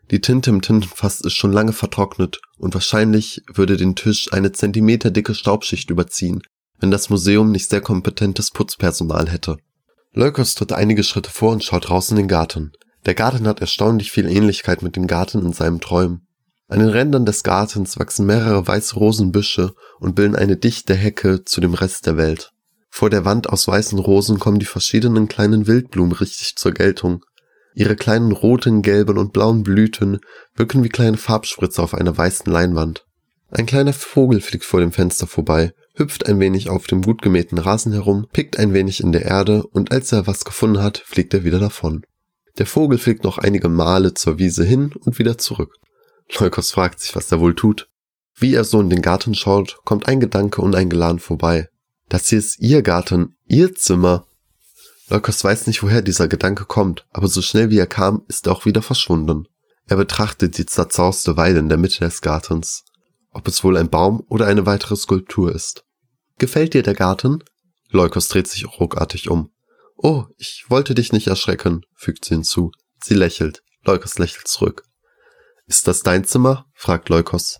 Die 0.10 0.22
Tinte 0.22 0.50
im 0.50 0.62
Tintenfass 0.62 1.22
ist 1.22 1.34
schon 1.34 1.52
lange 1.52 1.74
vertrocknet 1.74 2.40
und 2.58 2.74
wahrscheinlich 2.74 3.42
würde 3.54 3.78
den 3.78 3.96
Tisch 3.96 4.31
eine 4.31 4.52
zentimeterdicke 4.52 5.36
Staubschicht 5.36 5.90
überziehen, 5.90 6.42
wenn 6.80 6.92
das 6.92 7.10
Museum 7.10 7.52
nicht 7.52 7.70
sehr 7.70 7.81
kompetentes 7.81 8.52
Putzpersonal 8.52 9.30
hätte. 9.30 9.58
Leukos 10.13 10.56
tritt 10.56 10.74
einige 10.74 11.04
Schritte 11.04 11.30
vor 11.30 11.52
und 11.52 11.63
schaut 11.63 11.90
raus 11.90 12.10
in 12.10 12.16
den 12.16 12.28
Garten. 12.28 12.72
Der 13.06 13.16
Garten 13.16 13.48
hat 13.48 13.62
erstaunlich 13.62 14.12
viel 14.12 14.28
Ähnlichkeit 14.28 14.81
mit 14.81 14.96
dem 14.96 15.08
Garten 15.08 15.46
in 15.46 15.54
seinem 15.54 15.81
Träumen. 15.81 16.26
An 16.69 16.80
den 16.80 16.90
Rändern 16.90 17.25
des 17.25 17.44
Gartens 17.44 17.98
wachsen 17.98 18.25
mehrere 18.25 18.68
weiße 18.68 18.96
Rosenbüsche 18.96 19.74
und 20.00 20.16
bilden 20.16 20.36
eine 20.36 20.58
dichte 20.58 20.96
Hecke 20.96 21.46
zu 21.46 21.62
dem 21.62 21.74
Rest 21.74 22.06
der 22.06 22.18
Welt. 22.18 22.52
Vor 22.90 23.10
der 23.10 23.24
Wand 23.24 23.48
aus 23.48 23.68
weißen 23.68 23.98
Rosen 24.00 24.38
kommen 24.38 24.60
die 24.60 24.66
verschiedenen 24.66 25.30
kleinen 25.30 25.66
Wildblumen 25.66 26.12
richtig 26.12 26.58
zur 26.58 26.74
Geltung. 26.74 27.24
Ihre 27.74 27.96
kleinen 27.96 28.34
roten, 28.34 28.81
gelben 28.81 29.18
und 29.18 29.31
blauen 29.31 29.64
Blüten 29.64 30.19
wirken 30.56 30.84
wie 30.84 30.90
kleine 30.90 31.16
Farbspritze 31.16 31.81
auf 31.81 31.94
einer 31.94 32.18
weißen 32.18 32.52
Leinwand. 32.52 33.06
Ein 33.50 33.66
kleiner 33.66 33.94
Vogel 33.94 34.42
fliegt 34.42 34.66
vor 34.66 34.81
dem 34.81 34.92
Fenster 34.92 35.25
vorbei, 35.25 35.72
hüpft 35.96 36.28
ein 36.28 36.40
wenig 36.40 36.70
auf 36.70 36.88
dem 36.88 37.02
gut 37.02 37.22
gemähten 37.22 37.60
Rasen 37.60 37.94
herum, 37.94 38.28
pickt 38.34 38.60
ein 38.60 38.74
wenig 38.74 39.00
in 39.02 39.13
der 39.13 39.24
Erde 39.24 39.63
und 39.63 39.94
als 39.94 40.12
er 40.12 40.28
was 40.28 40.44
gefunden 40.44 40.81
hat, 40.81 40.98
fliegt 40.98 41.34
er 41.34 41.46
wieder 41.46 41.60
davon. 41.60 42.04
Der 42.58 42.66
Vogel 42.66 42.98
fliegt 42.98 43.24
noch 43.24 43.38
einige 43.38 43.70
Male 43.70 44.16
zur 44.16 44.38
Wiese 44.38 44.66
hin 44.66 44.91
und 45.06 45.18
wieder 45.18 45.38
zurück. 45.38 45.75
Leukos 46.36 46.72
fragt 46.72 47.00
sich, 47.00 47.15
was 47.15 47.31
er 47.31 47.39
wohl 47.39 47.55
tut. 47.55 47.89
Wie 48.36 48.53
er 48.53 48.63
so 48.63 48.79
in 48.79 48.89
den 48.89 49.01
Garten 49.01 49.34
schaut, 49.34 49.77
kommt 49.84 50.07
ein 50.07 50.19
Gedanke 50.19 50.62
uneingeladen 50.62 51.19
vorbei. 51.19 51.69
Das 52.10 52.27
hier 52.27 52.39
ist 52.39 52.60
ihr 52.60 52.81
Garten, 52.81 53.36
ihr 53.46 53.74
Zimmer. 53.75 54.27
Leukos 55.10 55.43
weiß 55.43 55.67
nicht, 55.67 55.84
woher 55.84 56.01
dieser 56.01 56.27
Gedanke 56.27 56.65
kommt, 56.65 57.05
aber 57.12 57.27
so 57.27 57.41
schnell 57.41 57.69
wie 57.69 57.79
er 57.79 57.88
kam, 57.88 58.24
ist 58.27 58.46
er 58.46 58.53
auch 58.53 58.65
wieder 58.65 58.81
verschwunden. 58.81 59.48
Er 59.88 59.98
betrachtet 59.98 60.57
die 60.57 60.65
zerzauste 60.65 61.38
Weide 61.38 61.60
in 61.60 61.69
der 61.69 61.77
Mitte 61.77 62.00
des 62.00 62.22
Gartens. 62.22 62.84
Ob 63.31 63.48
es 63.48 63.63
wohl 63.63 63.77
ein 63.77 63.89
Baum 63.89 64.24
oder 64.27 64.46
eine 64.48 64.65
weitere 64.65 64.96
Skulptur 64.96 65.53
ist. 65.53 65.86
Gefällt 66.38 66.74
dir 66.74 66.84
der 66.84 66.93
Garten? 66.93 67.43
Leukos 67.89 68.27
dreht 68.27 68.48
sich 68.48 68.65
ruckartig 68.79 69.29
um. 69.29 69.50
Oh, 69.96 70.25
ich 70.38 70.65
wollte 70.67 70.93
dich 70.93 71.13
nicht 71.13 71.27
erschrecken, 71.27 71.81
fügt 71.96 72.25
sie 72.25 72.36
hinzu. 72.36 72.72
Sie 73.01 73.15
lächelt. 73.15 73.63
Leukos 73.84 74.19
lächelt 74.19 74.48
zurück. 74.48 74.84
Ist 75.67 75.88
das 75.88 76.01
dein 76.01 76.24
Zimmer? 76.24 76.65
fragt 76.74 77.09
Leukos. 77.09 77.59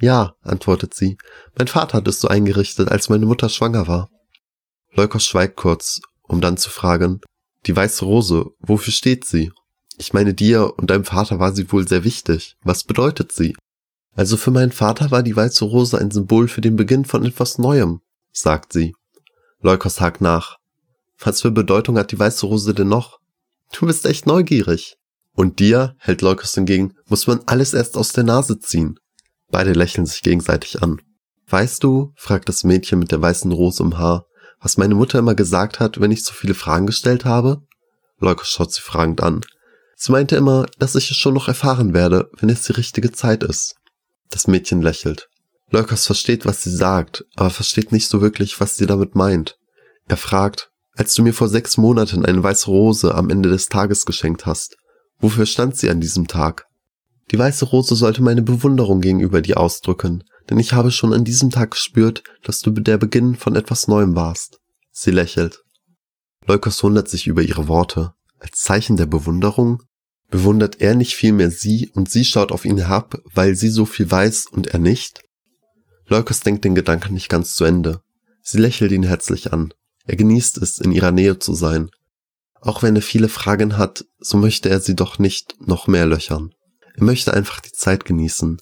Ja, 0.00 0.34
antwortet 0.42 0.94
sie. 0.94 1.18
Mein 1.56 1.66
Vater 1.66 1.98
hat 1.98 2.08
es 2.08 2.20
so 2.20 2.28
eingerichtet, 2.28 2.88
als 2.88 3.08
meine 3.08 3.26
Mutter 3.26 3.48
schwanger 3.48 3.88
war. 3.88 4.10
Leukos 4.92 5.24
schweigt 5.24 5.56
kurz, 5.56 6.00
um 6.22 6.40
dann 6.40 6.56
zu 6.56 6.70
fragen, 6.70 7.20
die 7.66 7.74
weiße 7.74 8.04
Rose, 8.04 8.46
wofür 8.60 8.92
steht 8.92 9.24
sie? 9.24 9.52
Ich 9.96 10.12
meine, 10.12 10.34
dir 10.34 10.78
und 10.78 10.90
deinem 10.90 11.04
Vater 11.04 11.40
war 11.40 11.52
sie 11.52 11.70
wohl 11.72 11.86
sehr 11.88 12.04
wichtig. 12.04 12.56
Was 12.62 12.84
bedeutet 12.84 13.32
sie? 13.32 13.56
Also 14.14 14.36
für 14.36 14.52
meinen 14.52 14.72
Vater 14.72 15.10
war 15.10 15.22
die 15.22 15.34
weiße 15.34 15.64
Rose 15.64 15.98
ein 15.98 16.10
Symbol 16.12 16.48
für 16.48 16.60
den 16.60 16.76
Beginn 16.76 17.04
von 17.04 17.24
etwas 17.24 17.58
Neuem, 17.58 18.00
sagt 18.32 18.72
sie. 18.72 18.94
Leukos 19.60 20.00
hakt 20.00 20.20
nach. 20.20 20.56
Was 21.18 21.42
für 21.42 21.50
Bedeutung 21.50 21.98
hat 21.98 22.12
die 22.12 22.18
weiße 22.18 22.46
Rose 22.46 22.74
denn 22.74 22.88
noch? 22.88 23.18
Du 23.72 23.86
bist 23.86 24.06
echt 24.06 24.26
neugierig. 24.26 24.97
Und 25.38 25.60
dir, 25.60 25.94
hält 26.00 26.20
Leukos 26.20 26.56
entgegen, 26.56 26.94
muss 27.06 27.28
man 27.28 27.38
alles 27.46 27.72
erst 27.72 27.96
aus 27.96 28.10
der 28.12 28.24
Nase 28.24 28.58
ziehen. 28.58 28.98
Beide 29.52 29.72
lächeln 29.72 30.04
sich 30.04 30.22
gegenseitig 30.22 30.82
an. 30.82 31.00
Weißt 31.46 31.84
du, 31.84 32.12
fragt 32.16 32.48
das 32.48 32.64
Mädchen 32.64 32.98
mit 32.98 33.12
der 33.12 33.22
weißen 33.22 33.52
Rose 33.52 33.80
im 33.84 33.98
Haar, 33.98 34.26
was 34.60 34.78
meine 34.78 34.96
Mutter 34.96 35.20
immer 35.20 35.36
gesagt 35.36 35.78
hat, 35.78 36.00
wenn 36.00 36.10
ich 36.10 36.24
so 36.24 36.32
viele 36.32 36.54
Fragen 36.54 36.86
gestellt 36.86 37.24
habe? 37.24 37.62
Leukos 38.18 38.48
schaut 38.48 38.72
sie 38.72 38.80
fragend 38.80 39.22
an. 39.22 39.42
Sie 39.94 40.10
meinte 40.10 40.34
immer, 40.34 40.66
dass 40.80 40.96
ich 40.96 41.08
es 41.08 41.16
schon 41.16 41.34
noch 41.34 41.46
erfahren 41.46 41.94
werde, 41.94 42.28
wenn 42.40 42.50
es 42.50 42.64
die 42.64 42.72
richtige 42.72 43.12
Zeit 43.12 43.44
ist. 43.44 43.76
Das 44.30 44.48
Mädchen 44.48 44.82
lächelt. 44.82 45.28
Leukos 45.70 46.04
versteht, 46.04 46.46
was 46.46 46.64
sie 46.64 46.74
sagt, 46.74 47.24
aber 47.36 47.50
versteht 47.50 47.92
nicht 47.92 48.08
so 48.08 48.20
wirklich, 48.20 48.58
was 48.58 48.74
sie 48.74 48.86
damit 48.86 49.14
meint. 49.14 49.56
Er 50.08 50.16
fragt, 50.16 50.72
als 50.96 51.14
du 51.14 51.22
mir 51.22 51.32
vor 51.32 51.48
sechs 51.48 51.76
Monaten 51.76 52.26
eine 52.26 52.42
weiße 52.42 52.66
Rose 52.66 53.14
am 53.14 53.30
Ende 53.30 53.50
des 53.50 53.66
Tages 53.66 54.04
geschenkt 54.04 54.44
hast, 54.44 54.74
Wofür 55.20 55.46
stand 55.46 55.76
sie 55.76 55.90
an 55.90 56.00
diesem 56.00 56.26
Tag? 56.26 56.66
Die 57.30 57.38
weiße 57.38 57.66
Rose 57.66 57.94
sollte 57.94 58.22
meine 58.22 58.42
Bewunderung 58.42 59.00
gegenüber 59.00 59.42
dir 59.42 59.58
ausdrücken, 59.58 60.24
denn 60.48 60.58
ich 60.58 60.72
habe 60.72 60.90
schon 60.90 61.12
an 61.12 61.24
diesem 61.24 61.50
Tag 61.50 61.72
gespürt, 61.72 62.22
dass 62.42 62.60
du 62.60 62.70
der 62.70 62.98
Beginn 62.98 63.34
von 63.34 63.56
etwas 63.56 63.88
Neuem 63.88 64.14
warst. 64.14 64.60
Sie 64.90 65.10
lächelt. 65.10 65.62
Leukos 66.46 66.82
wundert 66.82 67.08
sich 67.08 67.26
über 67.26 67.42
ihre 67.42 67.68
Worte. 67.68 68.14
Als 68.38 68.60
Zeichen 68.60 68.96
der 68.96 69.06
Bewunderung? 69.06 69.82
Bewundert 70.30 70.80
er 70.80 70.94
nicht 70.94 71.14
vielmehr 71.14 71.50
sie 71.50 71.90
und 71.94 72.10
sie 72.10 72.24
schaut 72.24 72.52
auf 72.52 72.64
ihn 72.64 72.78
herab, 72.78 73.20
weil 73.34 73.54
sie 73.54 73.68
so 73.68 73.84
viel 73.84 74.10
weiß 74.10 74.46
und 74.46 74.68
er 74.68 74.78
nicht? 74.78 75.22
Leukos 76.06 76.40
denkt 76.40 76.64
den 76.64 76.74
Gedanken 76.74 77.14
nicht 77.14 77.28
ganz 77.28 77.54
zu 77.54 77.64
Ende. 77.64 78.00
Sie 78.42 78.58
lächelt 78.58 78.92
ihn 78.92 79.02
herzlich 79.02 79.52
an. 79.52 79.74
Er 80.06 80.16
genießt 80.16 80.58
es, 80.58 80.78
in 80.78 80.92
ihrer 80.92 81.12
Nähe 81.12 81.38
zu 81.38 81.54
sein. 81.54 81.90
Auch 82.60 82.82
wenn 82.82 82.96
er 82.96 83.02
viele 83.02 83.28
Fragen 83.28 83.76
hat, 83.76 84.04
so 84.18 84.36
möchte 84.36 84.68
er 84.68 84.80
sie 84.80 84.96
doch 84.96 85.18
nicht 85.18 85.54
noch 85.60 85.86
mehr 85.86 86.06
löchern. 86.06 86.50
Er 86.94 87.04
möchte 87.04 87.32
einfach 87.32 87.60
die 87.60 87.72
Zeit 87.72 88.04
genießen. 88.04 88.58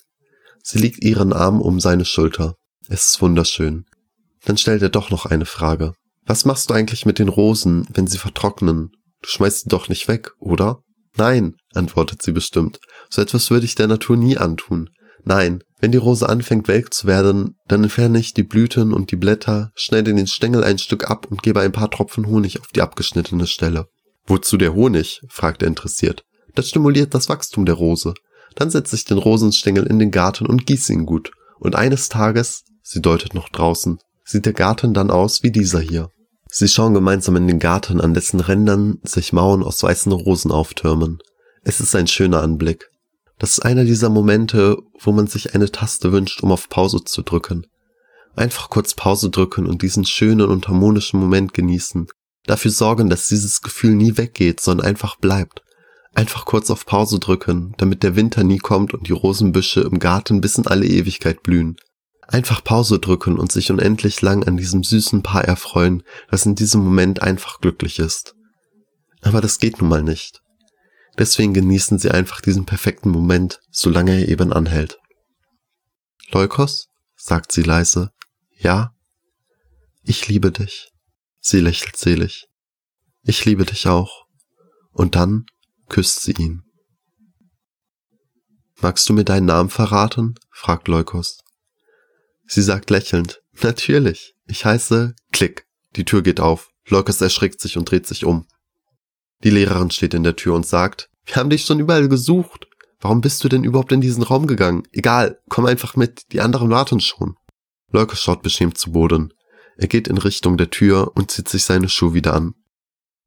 Sie 0.63 0.79
legt 0.79 1.03
ihren 1.03 1.33
Arm 1.33 1.61
um 1.61 1.81
seine 1.81 2.05
Schulter. 2.05 2.57
Es 2.89 3.13
ist 3.13 3.23
wunderschön. 3.23 3.87
Dann 4.45 4.57
stellt 4.59 4.83
er 4.83 4.91
doch 4.91 5.11
noch 5.11 5.27
eine 5.27 5.47
Frage. 5.47 5.95
Was 6.25 6.45
machst 6.45 6.71
du 6.71 6.75
eigentlich 6.75 7.07
mit 7.07 7.19
den 7.19 7.29
Rosen, 7.29 7.87
wenn 7.93 8.07
sie 8.07 8.19
vertrocknen? 8.19 8.91
Du 9.23 9.29
schmeißt 9.29 9.63
sie 9.63 9.69
doch 9.69 9.89
nicht 9.89 10.09
weg, 10.09 10.33
oder? 10.39 10.81
Nein, 11.17 11.55
antwortet 11.73 12.23
sie 12.23 12.33
bestimmt. 12.33 12.79
So 13.09 13.23
etwas 13.23 13.51
würde 13.51 13.65
ich 13.65 13.75
der 13.75 13.87
Natur 13.87 14.17
nie 14.17 14.37
antun. 14.37 14.91
Nein, 15.29 15.65
wenn 15.81 15.91
die 15.91 15.99
Rose 15.99 16.29
anfängt 16.29 16.69
welk 16.69 16.95
zu 16.95 17.09
werden, 17.09 17.57
dann 17.67 17.83
entferne 17.83 18.21
ich 18.21 18.33
die 18.33 18.45
Blüten 18.45 18.95
und 18.95 19.11
die 19.11 19.17
Blätter, 19.17 19.73
schneide 19.75 20.15
den 20.15 20.29
Stängel 20.29 20.63
ein 20.63 20.79
Stück 20.79 21.11
ab 21.11 21.27
und 21.29 21.43
gebe 21.43 21.61
ein 21.61 21.73
paar 21.73 21.91
Tropfen 21.91 22.29
Honig 22.29 22.61
auf 22.61 22.69
die 22.69 22.81
abgeschnittene 22.81 23.49
Stelle. 23.49 23.89
Wozu 24.29 24.57
der 24.57 24.73
Honig? 24.73 25.21
fragt 25.29 25.63
er 25.63 25.69
interessiert. 25.69 26.23
Das 26.55 26.69
stimuliert 26.69 27.13
das 27.13 27.29
Wachstum 27.29 27.67
der 27.67 27.75
Rose. 27.75 28.15
Dann 28.55 28.71
setze 28.71 28.95
ich 28.95 29.05
den 29.05 29.19
Rosenstängel 29.19 29.85
in 29.85 29.99
den 29.99 30.13
Garten 30.13 30.47
und 30.47 30.65
gieße 30.65 30.93
ihn 30.93 31.07
gut. 31.07 31.33
Und 31.59 31.75
eines 31.75 32.09
Tages, 32.09 32.63
sie 32.83 33.03
deutet 33.03 33.35
noch 33.35 33.49
draußen, 33.49 33.99
sieht 34.25 34.47
der 34.47 34.53
Garten 34.53 34.95
dann 34.95 35.11
aus 35.11 35.43
wie 35.43 35.51
dieser 35.51 35.81
hier. 35.81 36.09
Sie 36.49 36.69
schauen 36.69 36.95
gemeinsam 36.95 37.35
in 37.35 37.49
den 37.49 37.59
Garten, 37.59 38.01
an 38.01 38.15
dessen 38.15 38.39
Rändern 38.39 38.99
sich 39.03 39.33
Mauern 39.33 39.65
aus 39.65 39.83
weißen 39.83 40.13
Rosen 40.13 40.53
auftürmen. 40.53 41.19
Es 41.65 41.81
ist 41.81 41.97
ein 41.97 42.07
schöner 42.07 42.43
Anblick. 42.43 42.89
Das 43.39 43.51
ist 43.51 43.61
einer 43.61 43.85
dieser 43.85 44.09
Momente, 44.09 44.79
wo 45.01 45.13
man 45.13 45.27
sich 45.27 45.55
eine 45.55 45.71
Taste 45.71 46.13
wünscht, 46.13 46.43
um 46.43 46.53
auf 46.53 46.69
Pause 46.69 47.05
zu 47.05 47.23
drücken. 47.23 47.67
Einfach 48.35 48.71
kurz 48.71 48.95
Pause 48.95 49.31
drücken 49.31 49.67
und 49.67 49.83
diesen 49.83 50.05
schönen 50.05 50.49
und 50.49 50.69
harmonischen 50.69 51.21
Moment 51.21 51.55
genießen. 51.55 52.07
Dafür 52.45 52.71
sorgen, 52.71 53.11
dass 53.11 53.29
dieses 53.29 53.61
Gefühl 53.61 53.95
nie 53.95 54.17
weggeht, 54.17 54.61
sondern 54.61 54.87
einfach 54.87 55.17
bleibt. 55.17 55.63
Einfach 56.15 56.47
kurz 56.47 56.71
auf 56.71 56.87
Pause 56.87 57.19
drücken, 57.19 57.75
damit 57.77 58.03
der 58.03 58.17
Winter 58.17 58.43
nie 58.43 58.59
kommt 58.59 58.95
und 58.95 59.09
die 59.09 59.13
Rosenbüsche 59.13 59.81
im 59.83 59.99
Garten 59.99 60.41
bis 60.41 60.57
in 60.57 60.67
alle 60.67 60.87
Ewigkeit 60.87 61.43
blühen. 61.43 61.77
Einfach 62.29 62.65
Pause 62.65 62.99
drücken 62.99 63.39
und 63.39 63.53
sich 63.53 63.71
unendlich 63.71 64.23
lang 64.23 64.45
an 64.45 64.57
diesem 64.57 64.83
süßen 64.83 65.23
Paar 65.23 65.45
erfreuen, 65.45 66.03
das 66.31 66.47
in 66.47 66.55
diesem 66.55 66.83
Moment 66.83 67.23
einfach 67.23 67.61
glücklich 67.61 67.99
ist. 67.99 68.35
Aber 69.23 69.41
das 69.41 69.59
geht 69.59 69.81
nun 69.81 69.91
mal 69.91 70.03
nicht. 70.03 70.41
Deswegen 71.19 71.55
genießen 71.55 71.99
sie 71.99 72.11
einfach 72.11 72.41
diesen 72.41 72.67
perfekten 72.67 73.11
Moment, 73.11 73.61
solange 73.71 74.13
er 74.21 74.29
eben 74.29 74.53
anhält. 74.53 74.99
Leukos? 76.31 76.89
sagt 77.17 77.53
sie 77.53 77.63
leise. 77.63 78.13
Ja? 78.59 78.95
Ich 80.03 80.29
liebe 80.29 80.53
dich. 80.53 80.93
Sie 81.41 81.61
lächelt 81.61 81.97
selig. 81.97 82.47
Ich 83.23 83.45
liebe 83.45 83.65
dich 83.65 83.89
auch. 83.89 84.27
Und 84.93 85.15
dann 85.15 85.47
küsst 85.89 86.23
sie 86.23 86.33
ihn. 86.33 86.63
Magst 88.81 89.09
du 89.09 89.15
mir 89.15 89.25
deinen 89.25 89.47
Namen 89.47 89.71
verraten? 89.71 90.35
fragt 90.51 90.89
Leukos. 90.89 91.39
Sie 92.47 92.63
sagt 92.63 92.91
lächelnd, 92.91 93.41
natürlich, 93.63 94.35
ich 94.47 94.65
heiße 94.65 95.15
Klick. 95.33 95.67
Die 95.97 96.05
Tür 96.05 96.23
geht 96.23 96.41
auf. 96.41 96.71
Leukos 96.87 97.21
erschrickt 97.21 97.61
sich 97.61 97.79
und 97.79 97.91
dreht 97.91 98.07
sich 98.07 98.25
um. 98.25 98.47
Die 99.45 99.51
Lehrerin 99.51 99.91
steht 99.91 100.15
in 100.15 100.23
der 100.23 100.37
Tür 100.37 100.55
und 100.55 100.67
sagt, 100.67 101.11
wir 101.25 101.37
haben 101.37 101.51
dich 101.51 101.65
schon 101.65 101.81
überall 101.81 102.09
gesucht. 102.09 102.69
Warum 103.01 103.21
bist 103.21 103.45
du 103.45 103.49
denn 103.49 103.65
überhaupt 103.65 103.93
in 103.93 104.01
diesen 104.01 104.23
Raum 104.23 104.47
gegangen? 104.47 104.85
Egal, 104.93 105.39
komm 105.49 105.67
einfach 105.67 105.97
mit, 105.97 106.33
die 106.33 106.41
anderen 106.41 106.71
warten 106.71 107.01
schon. 107.01 107.35
Leukos 107.91 108.21
schaut 108.21 108.43
beschämt 108.43 108.79
zu 108.79 108.93
Boden. 108.93 109.33
Er 109.77 109.89
geht 109.89 110.09
in 110.09 110.19
Richtung 110.19 110.57
der 110.57 110.71
Tür 110.71 111.13
und 111.15 111.31
zieht 111.31 111.49
sich 111.49 111.65
seine 111.65 111.89
Schuhe 111.89 112.15
wieder 112.15 112.35
an. 112.35 112.55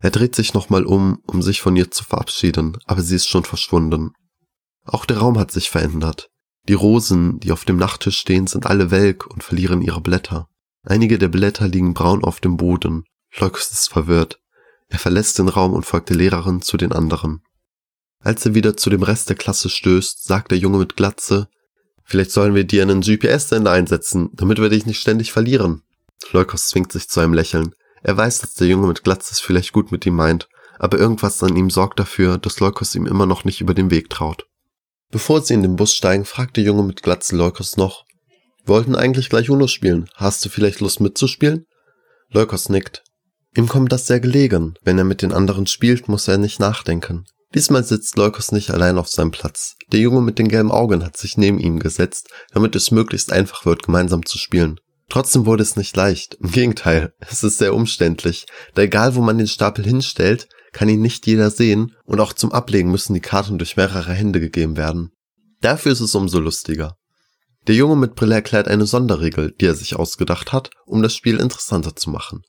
Er 0.02 0.12
dreht 0.12 0.36
sich 0.36 0.54
nochmal 0.54 0.86
um, 0.86 1.22
um 1.28 1.42
sich 1.42 1.62
von 1.62 1.76
ihr 1.76 1.92
zu 1.92 2.04
verabschieden, 2.04 2.78
aber 2.86 3.02
sie 3.02 3.16
ist 3.16 3.28
schon 3.28 3.44
verschwunden. 3.44 4.14
Auch 4.86 5.06
der 5.06 5.20
Raum 5.20 5.38
hat 5.38 5.52
sich 5.52 5.70
verändert. 5.70 6.30
Die 6.68 6.74
Rosen, 6.74 7.40
die 7.40 7.52
auf 7.52 7.66
dem 7.66 7.78
Nachttisch 7.78 8.18
stehen, 8.18 8.48
sind 8.48 8.66
alle 8.66 8.92
welk 8.92 9.28
und 9.28 9.44
verlieren 9.44 9.82
ihre 9.82 10.02
Blätter. 10.02 10.48
Einige 10.84 11.18
der 11.18 11.28
Blätter 11.28 11.68
liegen 11.68 11.94
braun 11.94 12.24
auf 12.24 12.40
dem 12.40 12.58
Boden. 12.58 13.04
Leukos 13.38 13.72
ist 13.72 13.90
verwirrt. 13.90 14.40
Er 14.90 15.00
verlässt 15.00 15.40
den 15.40 15.48
Raum 15.50 15.74
und 15.74 15.86
folgt 15.86 16.10
der 16.10 16.18
Lehrerin 16.18 16.62
zu 16.62 16.78
den 16.78 16.92
anderen. 16.92 17.42
Als 18.20 18.46
er 18.46 18.54
wieder 18.54 18.76
zu 18.76 18.90
dem 18.90 19.04
Rest 19.04 19.30
der 19.30 19.36
Klasse 19.36 19.70
stößt, 19.70 20.26
sagt 20.26 20.52
der 20.52 20.58
Junge 20.58 20.80
mit 20.80 20.96
Glatze, 20.96 21.48
Vielleicht 22.10 22.32
sollen 22.32 22.56
wir 22.56 22.64
dir 22.64 22.82
einen 22.82 23.02
GPS-Sender 23.02 23.70
einsetzen, 23.70 24.32
damit 24.34 24.60
wir 24.60 24.70
dich 24.70 24.88
nicht 24.88 25.00
ständig 25.00 25.32
verlieren. 25.32 25.84
Leukos 26.32 26.70
zwingt 26.70 26.92
sich 26.92 27.08
zu 27.08 27.20
einem 27.20 27.36
Lächeln. 27.36 27.76
Er 28.02 28.18
weiß, 28.18 28.40
dass 28.40 28.56
der 28.56 28.66
Junge 28.66 28.88
mit 28.88 29.04
Glatze 29.04 29.32
es 29.32 29.40
vielleicht 29.40 29.74
gut 29.74 29.92
mit 29.92 30.08
ihm 30.08 30.16
meint, 30.16 30.50
aber 30.80 30.98
irgendwas 30.98 31.44
an 31.44 31.56
ihm 31.56 31.70
sorgt 31.70 32.00
dafür, 32.00 32.40
dass 32.40 32.60
Leukos 32.60 32.96
ihm 32.96 33.06
immer 33.06 33.28
noch 33.28 33.44
nicht 33.44 33.62
über 33.62 33.76
den 33.76 33.92
Weg 33.92 34.10
traut. 34.10 34.48
Bevor 35.12 35.44
sie 35.44 35.54
in 35.54 35.62
den 35.62 35.76
Bus 35.76 35.94
steigen, 35.94 36.26
fragt 36.26 36.58
der 36.58 36.64
Junge 36.64 36.82
mit 36.82 37.04
Glatze 37.04 37.36
Leukos 37.36 37.78
noch, 37.78 38.06
wollten 38.66 38.96
eigentlich 38.96 39.30
gleich 39.30 39.52
Uno 39.52 39.68
spielen. 39.68 40.10
Hast 40.16 40.44
du 40.44 40.50
vielleicht 40.50 40.80
Lust 40.80 41.02
mitzuspielen? 41.02 41.68
Leukos 42.32 42.70
nickt. 42.70 43.04
Ihm 43.56 43.68
kommt 43.68 43.92
das 43.92 44.08
sehr 44.08 44.20
gelegen. 44.20 44.76
Wenn 44.84 44.98
er 44.98 45.04
mit 45.04 45.22
den 45.22 45.34
anderen 45.34 45.68
spielt, 45.68 46.08
muss 46.08 46.28
er 46.28 46.38
nicht 46.38 46.60
nachdenken. 46.60 47.26
Diesmal 47.56 47.84
sitzt 47.84 48.16
Leukos 48.16 48.52
nicht 48.52 48.70
allein 48.70 48.98
auf 49.00 49.10
seinem 49.10 49.32
Platz. 49.32 49.76
Der 49.92 50.00
Junge 50.00 50.22
mit 50.22 50.38
den 50.38 50.50
gelben 50.50 50.72
Augen 50.72 51.04
hat 51.04 51.18
sich 51.18 51.36
neben 51.36 51.60
ihm 51.60 51.80
gesetzt, 51.80 52.30
damit 52.54 52.76
es 52.76 52.92
möglichst 52.92 53.32
einfach 53.32 53.66
wird, 53.66 53.84
gemeinsam 53.84 54.26
zu 54.26 54.38
spielen. 54.38 54.80
Trotzdem 55.10 55.48
wurde 55.48 55.64
es 55.64 55.76
nicht 55.76 55.96
leicht. 55.96 56.36
Im 56.36 56.52
Gegenteil, 56.52 57.14
es 57.20 57.44
ist 57.44 57.58
sehr 57.58 57.74
umständlich. 57.74 58.46
Da 58.76 58.84
egal 58.84 59.16
wo 59.16 59.22
man 59.22 59.40
den 59.40 59.48
Stapel 59.48 59.84
hinstellt, 59.84 60.48
kann 60.72 60.90
ihn 60.90 61.02
nicht 61.02 61.26
jeder 61.26 61.50
sehen 61.50 61.96
und 62.06 62.20
auch 62.20 62.34
zum 62.34 62.52
Ablegen 62.52 62.92
müssen 62.92 63.16
die 63.16 63.22
Karten 63.22 63.58
durch 63.58 63.76
mehrere 63.76 64.14
Hände 64.14 64.40
gegeben 64.40 64.78
werden. 64.78 65.12
Dafür 65.62 65.92
ist 65.92 66.02
es 66.02 66.14
umso 66.14 66.40
lustiger. 66.40 66.96
Der 67.68 67.76
Junge 67.76 67.96
mit 67.96 68.16
Brille 68.16 68.36
erklärt 68.36 68.68
eine 68.68 68.86
Sonderregel, 68.86 69.54
die 69.60 69.66
er 69.66 69.76
sich 69.76 69.96
ausgedacht 69.96 70.54
hat, 70.54 70.70
um 70.86 71.02
das 71.02 71.16
Spiel 71.16 71.38
interessanter 71.38 71.96
zu 71.96 72.12
machen. 72.12 72.44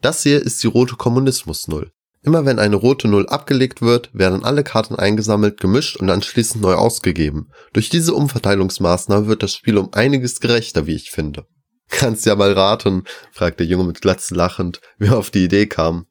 Das 0.00 0.22
hier 0.22 0.40
ist 0.40 0.62
die 0.62 0.66
rote 0.66 0.96
Kommunismus-Null. 0.96 1.92
Immer 2.22 2.44
wenn 2.44 2.58
eine 2.58 2.76
rote 2.76 3.08
Null 3.08 3.26
abgelegt 3.28 3.80
wird, 3.80 4.10
werden 4.12 4.44
alle 4.44 4.62
Karten 4.62 4.94
eingesammelt, 4.94 5.58
gemischt 5.58 5.96
und 5.96 6.10
anschließend 6.10 6.62
neu 6.62 6.74
ausgegeben. 6.74 7.50
Durch 7.72 7.88
diese 7.88 8.14
Umverteilungsmaßnahme 8.14 9.26
wird 9.26 9.42
das 9.42 9.54
Spiel 9.54 9.78
um 9.78 9.92
einiges 9.92 10.40
gerechter, 10.40 10.86
wie 10.86 10.94
ich 10.94 11.10
finde. 11.10 11.46
Kannst 11.88 12.26
ja 12.26 12.36
mal 12.36 12.52
raten, 12.52 13.04
fragt 13.32 13.58
der 13.60 13.66
Junge 13.66 13.84
mit 13.84 14.00
Glatze 14.00 14.34
lachend, 14.34 14.80
wie 14.98 15.06
er 15.06 15.18
auf 15.18 15.30
die 15.30 15.44
Idee 15.44 15.66
kam. 15.66 16.06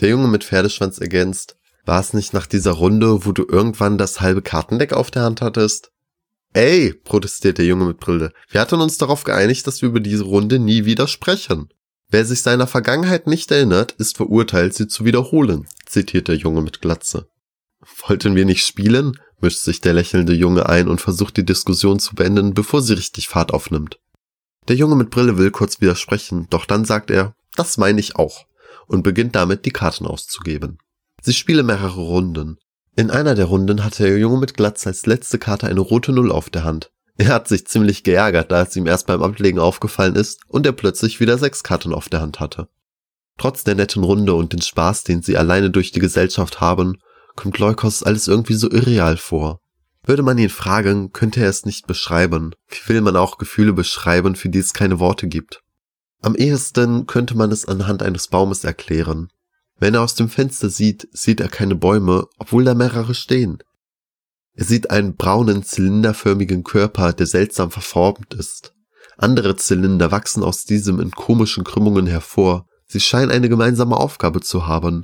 Der 0.00 0.10
Junge 0.10 0.28
mit 0.28 0.44
Pferdeschwanz 0.44 0.98
ergänzt, 0.98 1.56
war 1.84 2.00
es 2.00 2.12
nicht 2.12 2.32
nach 2.32 2.46
dieser 2.46 2.72
Runde, 2.72 3.26
wo 3.26 3.32
du 3.32 3.44
irgendwann 3.48 3.98
das 3.98 4.20
halbe 4.20 4.42
Kartendeck 4.42 4.92
auf 4.92 5.10
der 5.10 5.22
Hand 5.22 5.40
hattest? 5.40 5.90
Ey, 6.52 6.92
protestiert 6.92 7.58
der 7.58 7.64
Junge 7.64 7.86
mit 7.86 7.98
Brille, 7.98 8.32
wir 8.50 8.60
hatten 8.60 8.80
uns 8.80 8.98
darauf 8.98 9.24
geeinigt, 9.24 9.66
dass 9.66 9.80
wir 9.82 9.88
über 9.88 10.00
diese 10.00 10.24
Runde 10.24 10.58
nie 10.58 10.84
wieder 10.84 11.08
sprechen. 11.08 11.68
Wer 12.12 12.26
sich 12.26 12.42
seiner 12.42 12.66
Vergangenheit 12.66 13.26
nicht 13.26 13.50
erinnert, 13.50 13.92
ist 13.92 14.18
verurteilt, 14.18 14.74
sie 14.74 14.86
zu 14.86 15.06
wiederholen, 15.06 15.66
zitiert 15.86 16.28
der 16.28 16.36
Junge 16.36 16.60
mit 16.60 16.82
Glatze. 16.82 17.26
Wollten 18.06 18.36
wir 18.36 18.44
nicht 18.44 18.66
spielen? 18.66 19.18
mischt 19.40 19.60
sich 19.60 19.80
der 19.80 19.94
lächelnde 19.94 20.34
Junge 20.34 20.68
ein 20.68 20.88
und 20.88 21.00
versucht 21.00 21.38
die 21.38 21.46
Diskussion 21.46 21.98
zu 21.98 22.14
beenden, 22.14 22.52
bevor 22.52 22.82
sie 22.82 22.92
richtig 22.92 23.28
Fahrt 23.28 23.54
aufnimmt. 23.54 23.98
Der 24.68 24.76
Junge 24.76 24.94
mit 24.94 25.08
Brille 25.08 25.38
will 25.38 25.50
kurz 25.50 25.80
widersprechen, 25.80 26.48
doch 26.50 26.66
dann 26.66 26.84
sagt 26.84 27.10
er, 27.10 27.34
das 27.56 27.78
meine 27.78 27.98
ich 27.98 28.14
auch, 28.14 28.44
und 28.86 29.02
beginnt 29.02 29.34
damit, 29.34 29.64
die 29.64 29.72
Karten 29.72 30.06
auszugeben. 30.06 30.76
Sie 31.22 31.32
spielen 31.32 31.64
mehrere 31.64 32.02
Runden. 32.02 32.58
In 32.94 33.10
einer 33.10 33.34
der 33.34 33.46
Runden 33.46 33.82
hatte 33.82 34.02
der 34.02 34.18
Junge 34.18 34.36
mit 34.36 34.52
Glatz 34.52 34.86
als 34.86 35.06
letzte 35.06 35.38
Karte 35.38 35.66
eine 35.66 35.80
rote 35.80 36.12
Null 36.12 36.30
auf 36.30 36.50
der 36.50 36.64
Hand. 36.64 36.92
Er 37.16 37.28
hat 37.28 37.48
sich 37.48 37.66
ziemlich 37.66 38.04
geärgert, 38.04 38.50
da 38.50 38.62
es 38.62 38.74
ihm 38.74 38.86
erst 38.86 39.06
beim 39.06 39.22
Ablegen 39.22 39.58
aufgefallen 39.58 40.16
ist 40.16 40.40
und 40.48 40.66
er 40.66 40.72
plötzlich 40.72 41.20
wieder 41.20 41.38
sechs 41.38 41.62
Karten 41.62 41.92
auf 41.92 42.08
der 42.08 42.20
Hand 42.20 42.40
hatte. 42.40 42.68
Trotz 43.38 43.64
der 43.64 43.74
netten 43.74 44.04
Runde 44.04 44.34
und 44.34 44.52
den 44.52 44.62
Spaß, 44.62 45.04
den 45.04 45.22
sie 45.22 45.36
alleine 45.36 45.70
durch 45.70 45.92
die 45.92 46.00
Gesellschaft 46.00 46.60
haben, 46.60 46.98
kommt 47.36 47.58
Leukos 47.58 48.02
alles 48.02 48.28
irgendwie 48.28 48.54
so 48.54 48.70
irreal 48.70 49.16
vor. 49.16 49.60
Würde 50.04 50.22
man 50.22 50.38
ihn 50.38 50.50
fragen, 50.50 51.12
könnte 51.12 51.40
er 51.40 51.48
es 51.48 51.64
nicht 51.64 51.86
beschreiben. 51.86 52.54
Wie 52.68 52.88
will 52.88 53.00
man 53.02 53.16
auch 53.16 53.38
Gefühle 53.38 53.72
beschreiben, 53.72 54.34
für 54.34 54.48
die 54.48 54.58
es 54.58 54.74
keine 54.74 54.98
Worte 54.98 55.28
gibt? 55.28 55.60
Am 56.20 56.34
ehesten 56.34 57.06
könnte 57.06 57.36
man 57.36 57.52
es 57.52 57.66
anhand 57.66 58.02
eines 58.02 58.28
Baumes 58.28 58.64
erklären. 58.64 59.28
Wenn 59.78 59.94
er 59.94 60.02
aus 60.02 60.14
dem 60.14 60.28
Fenster 60.28 60.68
sieht, 60.68 61.08
sieht 61.12 61.40
er 61.40 61.48
keine 61.48 61.74
Bäume, 61.74 62.26
obwohl 62.38 62.64
da 62.64 62.74
mehrere 62.74 63.14
stehen. 63.14 63.58
Er 64.54 64.64
sieht 64.64 64.90
einen 64.90 65.16
braunen, 65.16 65.62
zylinderförmigen 65.62 66.62
Körper, 66.62 67.12
der 67.12 67.26
seltsam 67.26 67.70
verformt 67.70 68.34
ist. 68.34 68.74
Andere 69.16 69.56
Zylinder 69.56 70.10
wachsen 70.10 70.42
aus 70.42 70.64
diesem 70.64 71.00
in 71.00 71.10
komischen 71.10 71.64
Krümmungen 71.64 72.06
hervor. 72.06 72.66
Sie 72.86 73.00
scheinen 73.00 73.30
eine 73.30 73.48
gemeinsame 73.48 73.96
Aufgabe 73.96 74.40
zu 74.40 74.66
haben, 74.66 75.02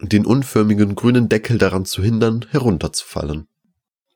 den 0.00 0.24
unförmigen 0.24 0.94
grünen 0.94 1.28
Deckel 1.28 1.58
daran 1.58 1.84
zu 1.84 2.02
hindern, 2.02 2.46
herunterzufallen. 2.50 3.48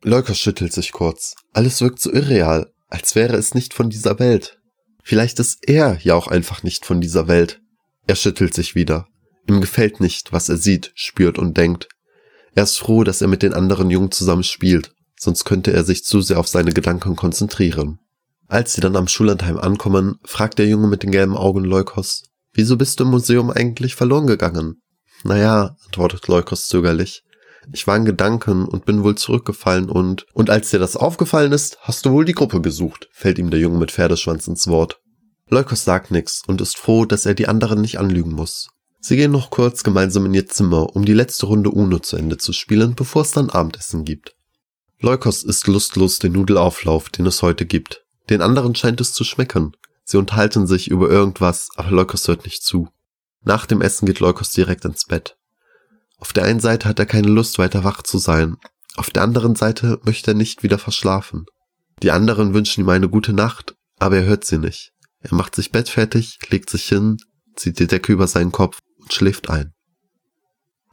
Leukos 0.02 0.38
schüttelt 0.38 0.72
sich 0.72 0.92
kurz. 0.92 1.34
Alles 1.52 1.80
wirkt 1.80 2.00
so 2.00 2.10
irreal, 2.10 2.72
als 2.88 3.14
wäre 3.14 3.37
es 3.37 3.54
nicht 3.54 3.75
von 3.75 3.90
dieser 3.90 4.18
Welt. 4.18 4.58
Vielleicht 5.02 5.38
ist 5.38 5.68
er 5.68 5.99
ja 6.02 6.14
auch 6.14 6.28
einfach 6.28 6.62
nicht 6.62 6.87
von 6.87 7.00
dieser 7.00 7.28
Welt. 7.28 7.60
Er 8.06 8.16
schüttelt 8.16 8.54
sich 8.54 8.75
wieder. 8.75 9.06
Ihm 9.46 9.60
gefällt 9.60 10.00
nicht, 10.00 10.32
was 10.32 10.49
er 10.49 10.56
sieht, 10.56 10.92
spürt 10.94 11.38
und 11.38 11.56
denkt. 11.56 11.88
Er 12.54 12.64
ist 12.64 12.78
froh, 12.78 13.04
dass 13.04 13.21
er 13.21 13.28
mit 13.28 13.42
den 13.42 13.54
anderen 13.54 13.90
Jungen 13.90 14.11
zusammen 14.11 14.42
spielt, 14.42 14.92
sonst 15.19 15.45
könnte 15.45 15.73
er 15.73 15.85
sich 15.85 16.04
zu 16.04 16.21
sehr 16.21 16.38
auf 16.38 16.49
seine 16.49 16.73
Gedanken 16.73 17.16
konzentrieren. 17.16 17.99
Als 18.49 18.75
sie 18.75 18.80
dann 18.80 18.97
am 18.97 19.07
Schullandheim 19.07 19.59
ankommen, 19.59 20.16
fragt 20.25 20.59
der 20.59 20.66
Junge 20.66 20.88
mit 20.88 21.02
den 21.02 21.12
gelben 21.12 21.37
Augen 21.37 21.64
Leukos, 21.64 22.25
wieso 22.52 22.76
bist 22.76 22.99
du 22.99 23.04
im 23.04 23.11
Museum 23.11 23.50
eigentlich 23.50 23.95
verloren 23.95 24.26
gegangen? 24.26 24.83
Naja, 25.23 25.76
antwortet 25.87 26.26
Leukos 26.26 26.66
zögerlich. 26.66 27.23
Ich 27.73 27.87
war 27.87 27.97
in 27.97 28.04
Gedanken 28.04 28.64
und 28.64 28.87
bin 28.87 29.04
wohl 29.04 29.14
zurückgefallen 29.14 29.88
und, 29.88 30.26
und 30.33 30.50
als 30.50 30.71
dir 30.71 30.80
das 30.80 30.97
aufgefallen 30.97 31.52
ist, 31.52 31.78
hast 31.83 32.07
du 32.07 32.11
wohl 32.11 32.25
die 32.25 32.33
Gruppe 32.33 32.61
gesucht, 32.61 33.09
fällt 33.12 33.38
ihm 33.38 33.50
der 33.50 33.61
Junge 33.61 33.78
mit 33.78 33.92
Pferdeschwanz 33.92 34.49
ins 34.49 34.66
Wort. 34.66 34.99
Leukos 35.49 35.85
sagt 35.85 36.11
nix 36.11 36.42
und 36.47 36.61
ist 36.61 36.78
froh, 36.78 37.04
dass 37.04 37.26
er 37.26 37.35
die 37.35 37.49
anderen 37.49 37.80
nicht 37.80 37.99
anlügen 37.99 38.33
muss. 38.33 38.69
Sie 39.02 39.16
gehen 39.16 39.33
noch 39.33 39.49
kurz 39.49 39.83
gemeinsam 39.83 40.26
in 40.26 40.35
ihr 40.35 40.47
Zimmer, 40.47 40.95
um 40.95 41.07
die 41.07 41.14
letzte 41.14 41.47
Runde 41.47 41.71
Uno 41.71 42.00
zu 42.00 42.16
Ende 42.16 42.37
zu 42.37 42.52
spielen, 42.52 42.95
bevor 42.95 43.23
es 43.23 43.30
dann 43.30 43.49
Abendessen 43.49 44.04
gibt. 44.04 44.37
Leukos 45.00 45.42
isst 45.42 45.66
lustlos 45.66 46.19
den 46.19 46.33
Nudelauflauf, 46.33 47.09
den 47.09 47.25
es 47.25 47.40
heute 47.40 47.64
gibt. 47.64 48.04
Den 48.28 48.42
anderen 48.42 48.75
scheint 48.75 49.00
es 49.00 49.14
zu 49.14 49.25
schmecken. 49.25 49.75
Sie 50.04 50.19
unterhalten 50.19 50.66
sich 50.66 50.90
über 50.90 51.09
irgendwas, 51.09 51.71
aber 51.76 51.90
Leukos 51.90 52.28
hört 52.28 52.45
nicht 52.45 52.62
zu. 52.62 52.88
Nach 53.42 53.64
dem 53.64 53.80
Essen 53.80 54.04
geht 54.04 54.21
Leukos 54.21 54.50
direkt 54.50 54.85
ins 54.85 55.07
Bett. 55.07 55.38
Auf 56.19 56.35
der 56.35 56.45
einen 56.45 56.61
Seite 56.61 56.87
hat 56.87 56.99
er 56.99 57.07
keine 57.07 57.28
Lust, 57.28 57.59
weiter 57.59 57.85
wach 57.85 58.02
zu 58.02 58.19
sein. 58.19 58.59
Auf 58.97 59.09
der 59.09 59.23
anderen 59.23 59.57
Seite 59.57 59.99
möchte 60.04 60.33
er 60.33 60.35
nicht 60.35 60.62
wieder 60.62 60.78
verschlafen. 60.78 61.47
Die 62.02 62.11
anderen 62.11 62.52
wünschen 62.52 62.83
ihm 62.83 62.88
eine 62.90 63.09
gute 63.09 63.33
Nacht, 63.33 63.75
aber 63.99 64.19
er 64.19 64.25
hört 64.25 64.45
sie 64.45 64.59
nicht. 64.59 64.92
Er 65.21 65.35
macht 65.35 65.54
sich 65.54 65.73
bettfertig, 65.73 66.38
legt 66.50 66.69
sich 66.69 66.85
hin, 66.85 67.16
zieht 67.57 67.78
die 67.78 67.87
Decke 67.87 68.12
über 68.12 68.26
seinen 68.26 68.52
Kopf 68.52 68.78
und 69.10 69.14
schläft 69.14 69.50
ein. 69.50 69.72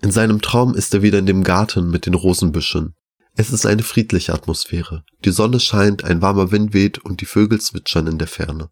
In 0.01 0.11
seinem 0.11 0.41
Traum 0.41 0.75
ist 0.75 0.93
er 0.93 1.01
wieder 1.01 1.19
in 1.19 1.25
dem 1.25 1.43
Garten 1.43 1.89
mit 1.89 2.05
den 2.05 2.13
Rosenbüschen. 2.13 2.95
Es 3.35 3.51
ist 3.51 3.65
eine 3.65 3.83
friedliche 3.83 4.33
Atmosphäre. 4.33 5.03
Die 5.23 5.31
Sonne 5.31 5.59
scheint, 5.59 6.03
ein 6.03 6.21
warmer 6.21 6.51
Wind 6.51 6.73
weht 6.73 6.97
und 6.99 7.21
die 7.21 7.25
Vögel 7.25 7.61
zwitschern 7.61 8.07
in 8.07 8.17
der 8.17 8.27
Ferne. 8.27 8.69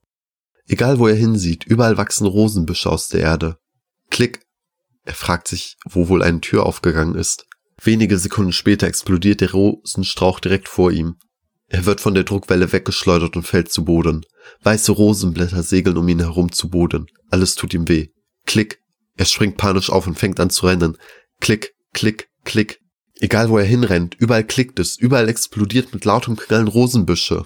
Egal 0.68 0.98
wo 0.98 1.08
er 1.08 1.16
hinsieht, 1.16 1.64
überall 1.64 1.98
wachsen 1.98 2.26
Rosenbüsche 2.26 2.90
aus 2.90 3.08
der 3.08 3.22
Erde. 3.22 3.58
Klick, 4.10 4.42
er 5.04 5.14
fragt 5.14 5.48
sich, 5.48 5.78
wo 5.88 6.08
wohl 6.08 6.24
eine 6.24 6.42
Tür 6.42 6.66
aufgegangen 6.66 7.14
ist. 7.14 7.46
Wenige 7.84 8.18
Sekunden 8.18 8.54
später 8.54 8.88
explodiert 8.88 9.42
der 9.42 9.52
Rosenstrauch 9.52 10.40
direkt 10.40 10.68
vor 10.68 10.92
ihm. 10.92 11.18
Er 11.68 11.86
wird 11.86 12.02
von 12.02 12.16
der 12.16 12.24
Druckwelle 12.24 12.72
weggeschleudert 12.72 13.36
und 13.36 13.44
fällt 13.44 13.72
zu 13.72 13.86
Boden. 13.86 14.26
Weiße 14.64 14.92
Rosenblätter 14.92 15.62
segeln 15.62 15.98
um 15.98 16.08
ihn 16.08 16.20
herum 16.20 16.52
zu 16.52 16.70
Boden. 16.70 17.06
Alles 17.30 17.54
tut 17.54 17.74
ihm 17.76 17.88
weh. 17.88 18.08
Klick. 18.46 18.80
Er 19.18 19.26
springt 19.26 19.58
panisch 19.58 19.90
auf 19.90 20.08
und 20.08 20.20
fängt 20.20 20.40
an 20.40 20.50
zu 20.50 20.66
rennen. 20.66 20.98
Klick, 21.40 21.74
klick, 21.94 22.30
klick. 22.44 22.80
Egal 23.20 23.50
wo 23.50 23.58
er 23.58 23.66
hinrennt, 23.66 24.16
überall 24.20 24.44
klickt 24.44 24.80
es, 24.80 24.98
überall 24.98 25.30
explodiert 25.30 25.94
mit 25.94 26.04
lautem 26.04 26.36
Knallen 26.36 26.68
Rosenbüsche. 26.68 27.46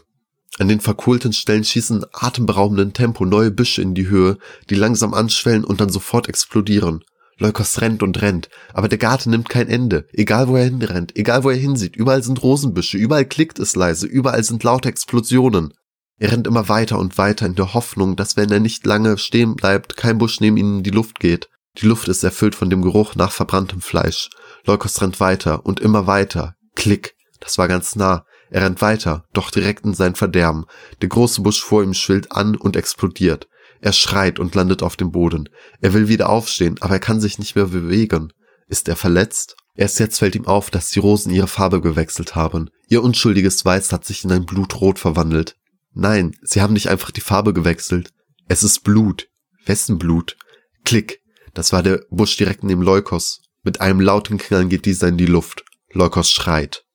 An 0.57 0.67
den 0.67 0.79
verkohlten 0.79 1.31
Stellen 1.31 1.63
schießen 1.63 2.05
atemberaubenden 2.11 2.93
Tempo 2.93 3.23
neue 3.23 3.51
Büsche 3.51 3.81
in 3.81 3.93
die 3.93 4.07
Höhe, 4.07 4.37
die 4.69 4.75
langsam 4.75 5.13
anschwellen 5.13 5.63
und 5.63 5.79
dann 5.79 5.89
sofort 5.89 6.27
explodieren. 6.27 7.03
Leukos 7.37 7.79
rennt 7.79 8.03
und 8.03 8.21
rennt, 8.21 8.49
aber 8.73 8.89
der 8.89 8.97
Garten 8.97 9.29
nimmt 9.29 9.47
kein 9.47 9.69
Ende. 9.69 10.07
Egal 10.11 10.49
wo 10.49 10.57
er 10.57 10.65
hinrennt, 10.65 11.15
egal 11.15 11.43
wo 11.43 11.49
er 11.49 11.55
hinsieht, 11.55 11.95
überall 11.95 12.23
sind 12.23 12.43
Rosenbüsche, 12.43 12.97
überall 12.97 13.25
klickt 13.25 13.59
es 13.59 13.75
leise, 13.75 14.07
überall 14.07 14.43
sind 14.43 14.63
laute 14.63 14.89
Explosionen. 14.89 15.73
Er 16.17 16.33
rennt 16.33 16.47
immer 16.47 16.67
weiter 16.67 16.99
und 16.99 17.17
weiter 17.17 17.45
in 17.45 17.55
der 17.55 17.73
Hoffnung, 17.73 18.17
dass 18.17 18.35
wenn 18.35 18.51
er 18.51 18.59
nicht 18.59 18.85
lange 18.85 19.17
stehen 19.17 19.55
bleibt, 19.55 19.95
kein 19.95 20.17
Busch 20.17 20.41
neben 20.41 20.57
ihm 20.57 20.77
in 20.79 20.83
die 20.83 20.89
Luft 20.89 21.21
geht. 21.21 21.47
Die 21.77 21.85
Luft 21.85 22.07
ist 22.07 22.23
erfüllt 22.23 22.55
von 22.55 22.69
dem 22.69 22.81
Geruch 22.81 23.15
nach 23.15 23.31
verbranntem 23.31 23.81
Fleisch. 23.81 24.29
Leukos 24.65 25.01
rennt 25.01 25.19
weiter 25.19 25.65
und 25.65 25.79
immer 25.79 26.07
weiter. 26.07 26.55
Klick. 26.75 27.15
Das 27.39 27.57
war 27.57 27.67
ganz 27.67 27.95
nah. 27.95 28.25
Er 28.49 28.63
rennt 28.63 28.81
weiter, 28.81 29.25
doch 29.33 29.51
direkt 29.51 29.85
in 29.85 29.93
sein 29.93 30.15
Verderben. 30.15 30.65
Der 31.01 31.09
große 31.09 31.41
Busch 31.41 31.63
vor 31.63 31.83
ihm 31.83 31.93
schwillt 31.93 32.31
an 32.31 32.55
und 32.55 32.75
explodiert. 32.75 33.47
Er 33.79 33.93
schreit 33.93 34.39
und 34.39 34.55
landet 34.55 34.83
auf 34.83 34.97
dem 34.97 35.11
Boden. 35.11 35.49
Er 35.79 35.93
will 35.93 36.07
wieder 36.07 36.29
aufstehen, 36.29 36.77
aber 36.81 36.95
er 36.95 36.99
kann 36.99 37.21
sich 37.21 37.39
nicht 37.39 37.55
mehr 37.55 37.67
bewegen. 37.67 38.33
Ist 38.67 38.89
er 38.89 38.95
verletzt? 38.95 39.55
Erst 39.75 39.99
jetzt 39.99 40.19
fällt 40.19 40.35
ihm 40.35 40.47
auf, 40.47 40.69
dass 40.69 40.89
die 40.89 40.99
Rosen 40.99 41.31
ihre 41.31 41.47
Farbe 41.47 41.79
gewechselt 41.79 42.35
haben. 42.35 42.69
Ihr 42.89 43.01
unschuldiges 43.03 43.63
Weiß 43.63 43.93
hat 43.93 44.03
sich 44.03 44.25
in 44.25 44.31
ein 44.31 44.45
Blutrot 44.45 44.99
verwandelt. 44.99 45.55
Nein, 45.93 46.35
sie 46.41 46.61
haben 46.61 46.73
nicht 46.73 46.89
einfach 46.89 47.11
die 47.11 47.21
Farbe 47.21 47.53
gewechselt. 47.53 48.11
Es 48.47 48.63
ist 48.63 48.83
Blut. 48.83 49.29
Wessen 49.65 49.97
Blut? 49.97 50.35
Klick. 50.83 51.21
Das 51.53 51.73
war 51.73 51.83
der 51.83 52.01
Busch 52.09 52.37
direkt 52.37 52.63
neben 52.63 52.81
Leukos. 52.81 53.41
Mit 53.63 53.81
einem 53.81 53.99
lauten 53.99 54.37
Knallen 54.37 54.69
geht 54.69 54.85
dieser 54.85 55.07
in 55.07 55.17
die 55.17 55.25
Luft. 55.25 55.63
Leukos 55.91 56.31
schreit. 56.31 56.85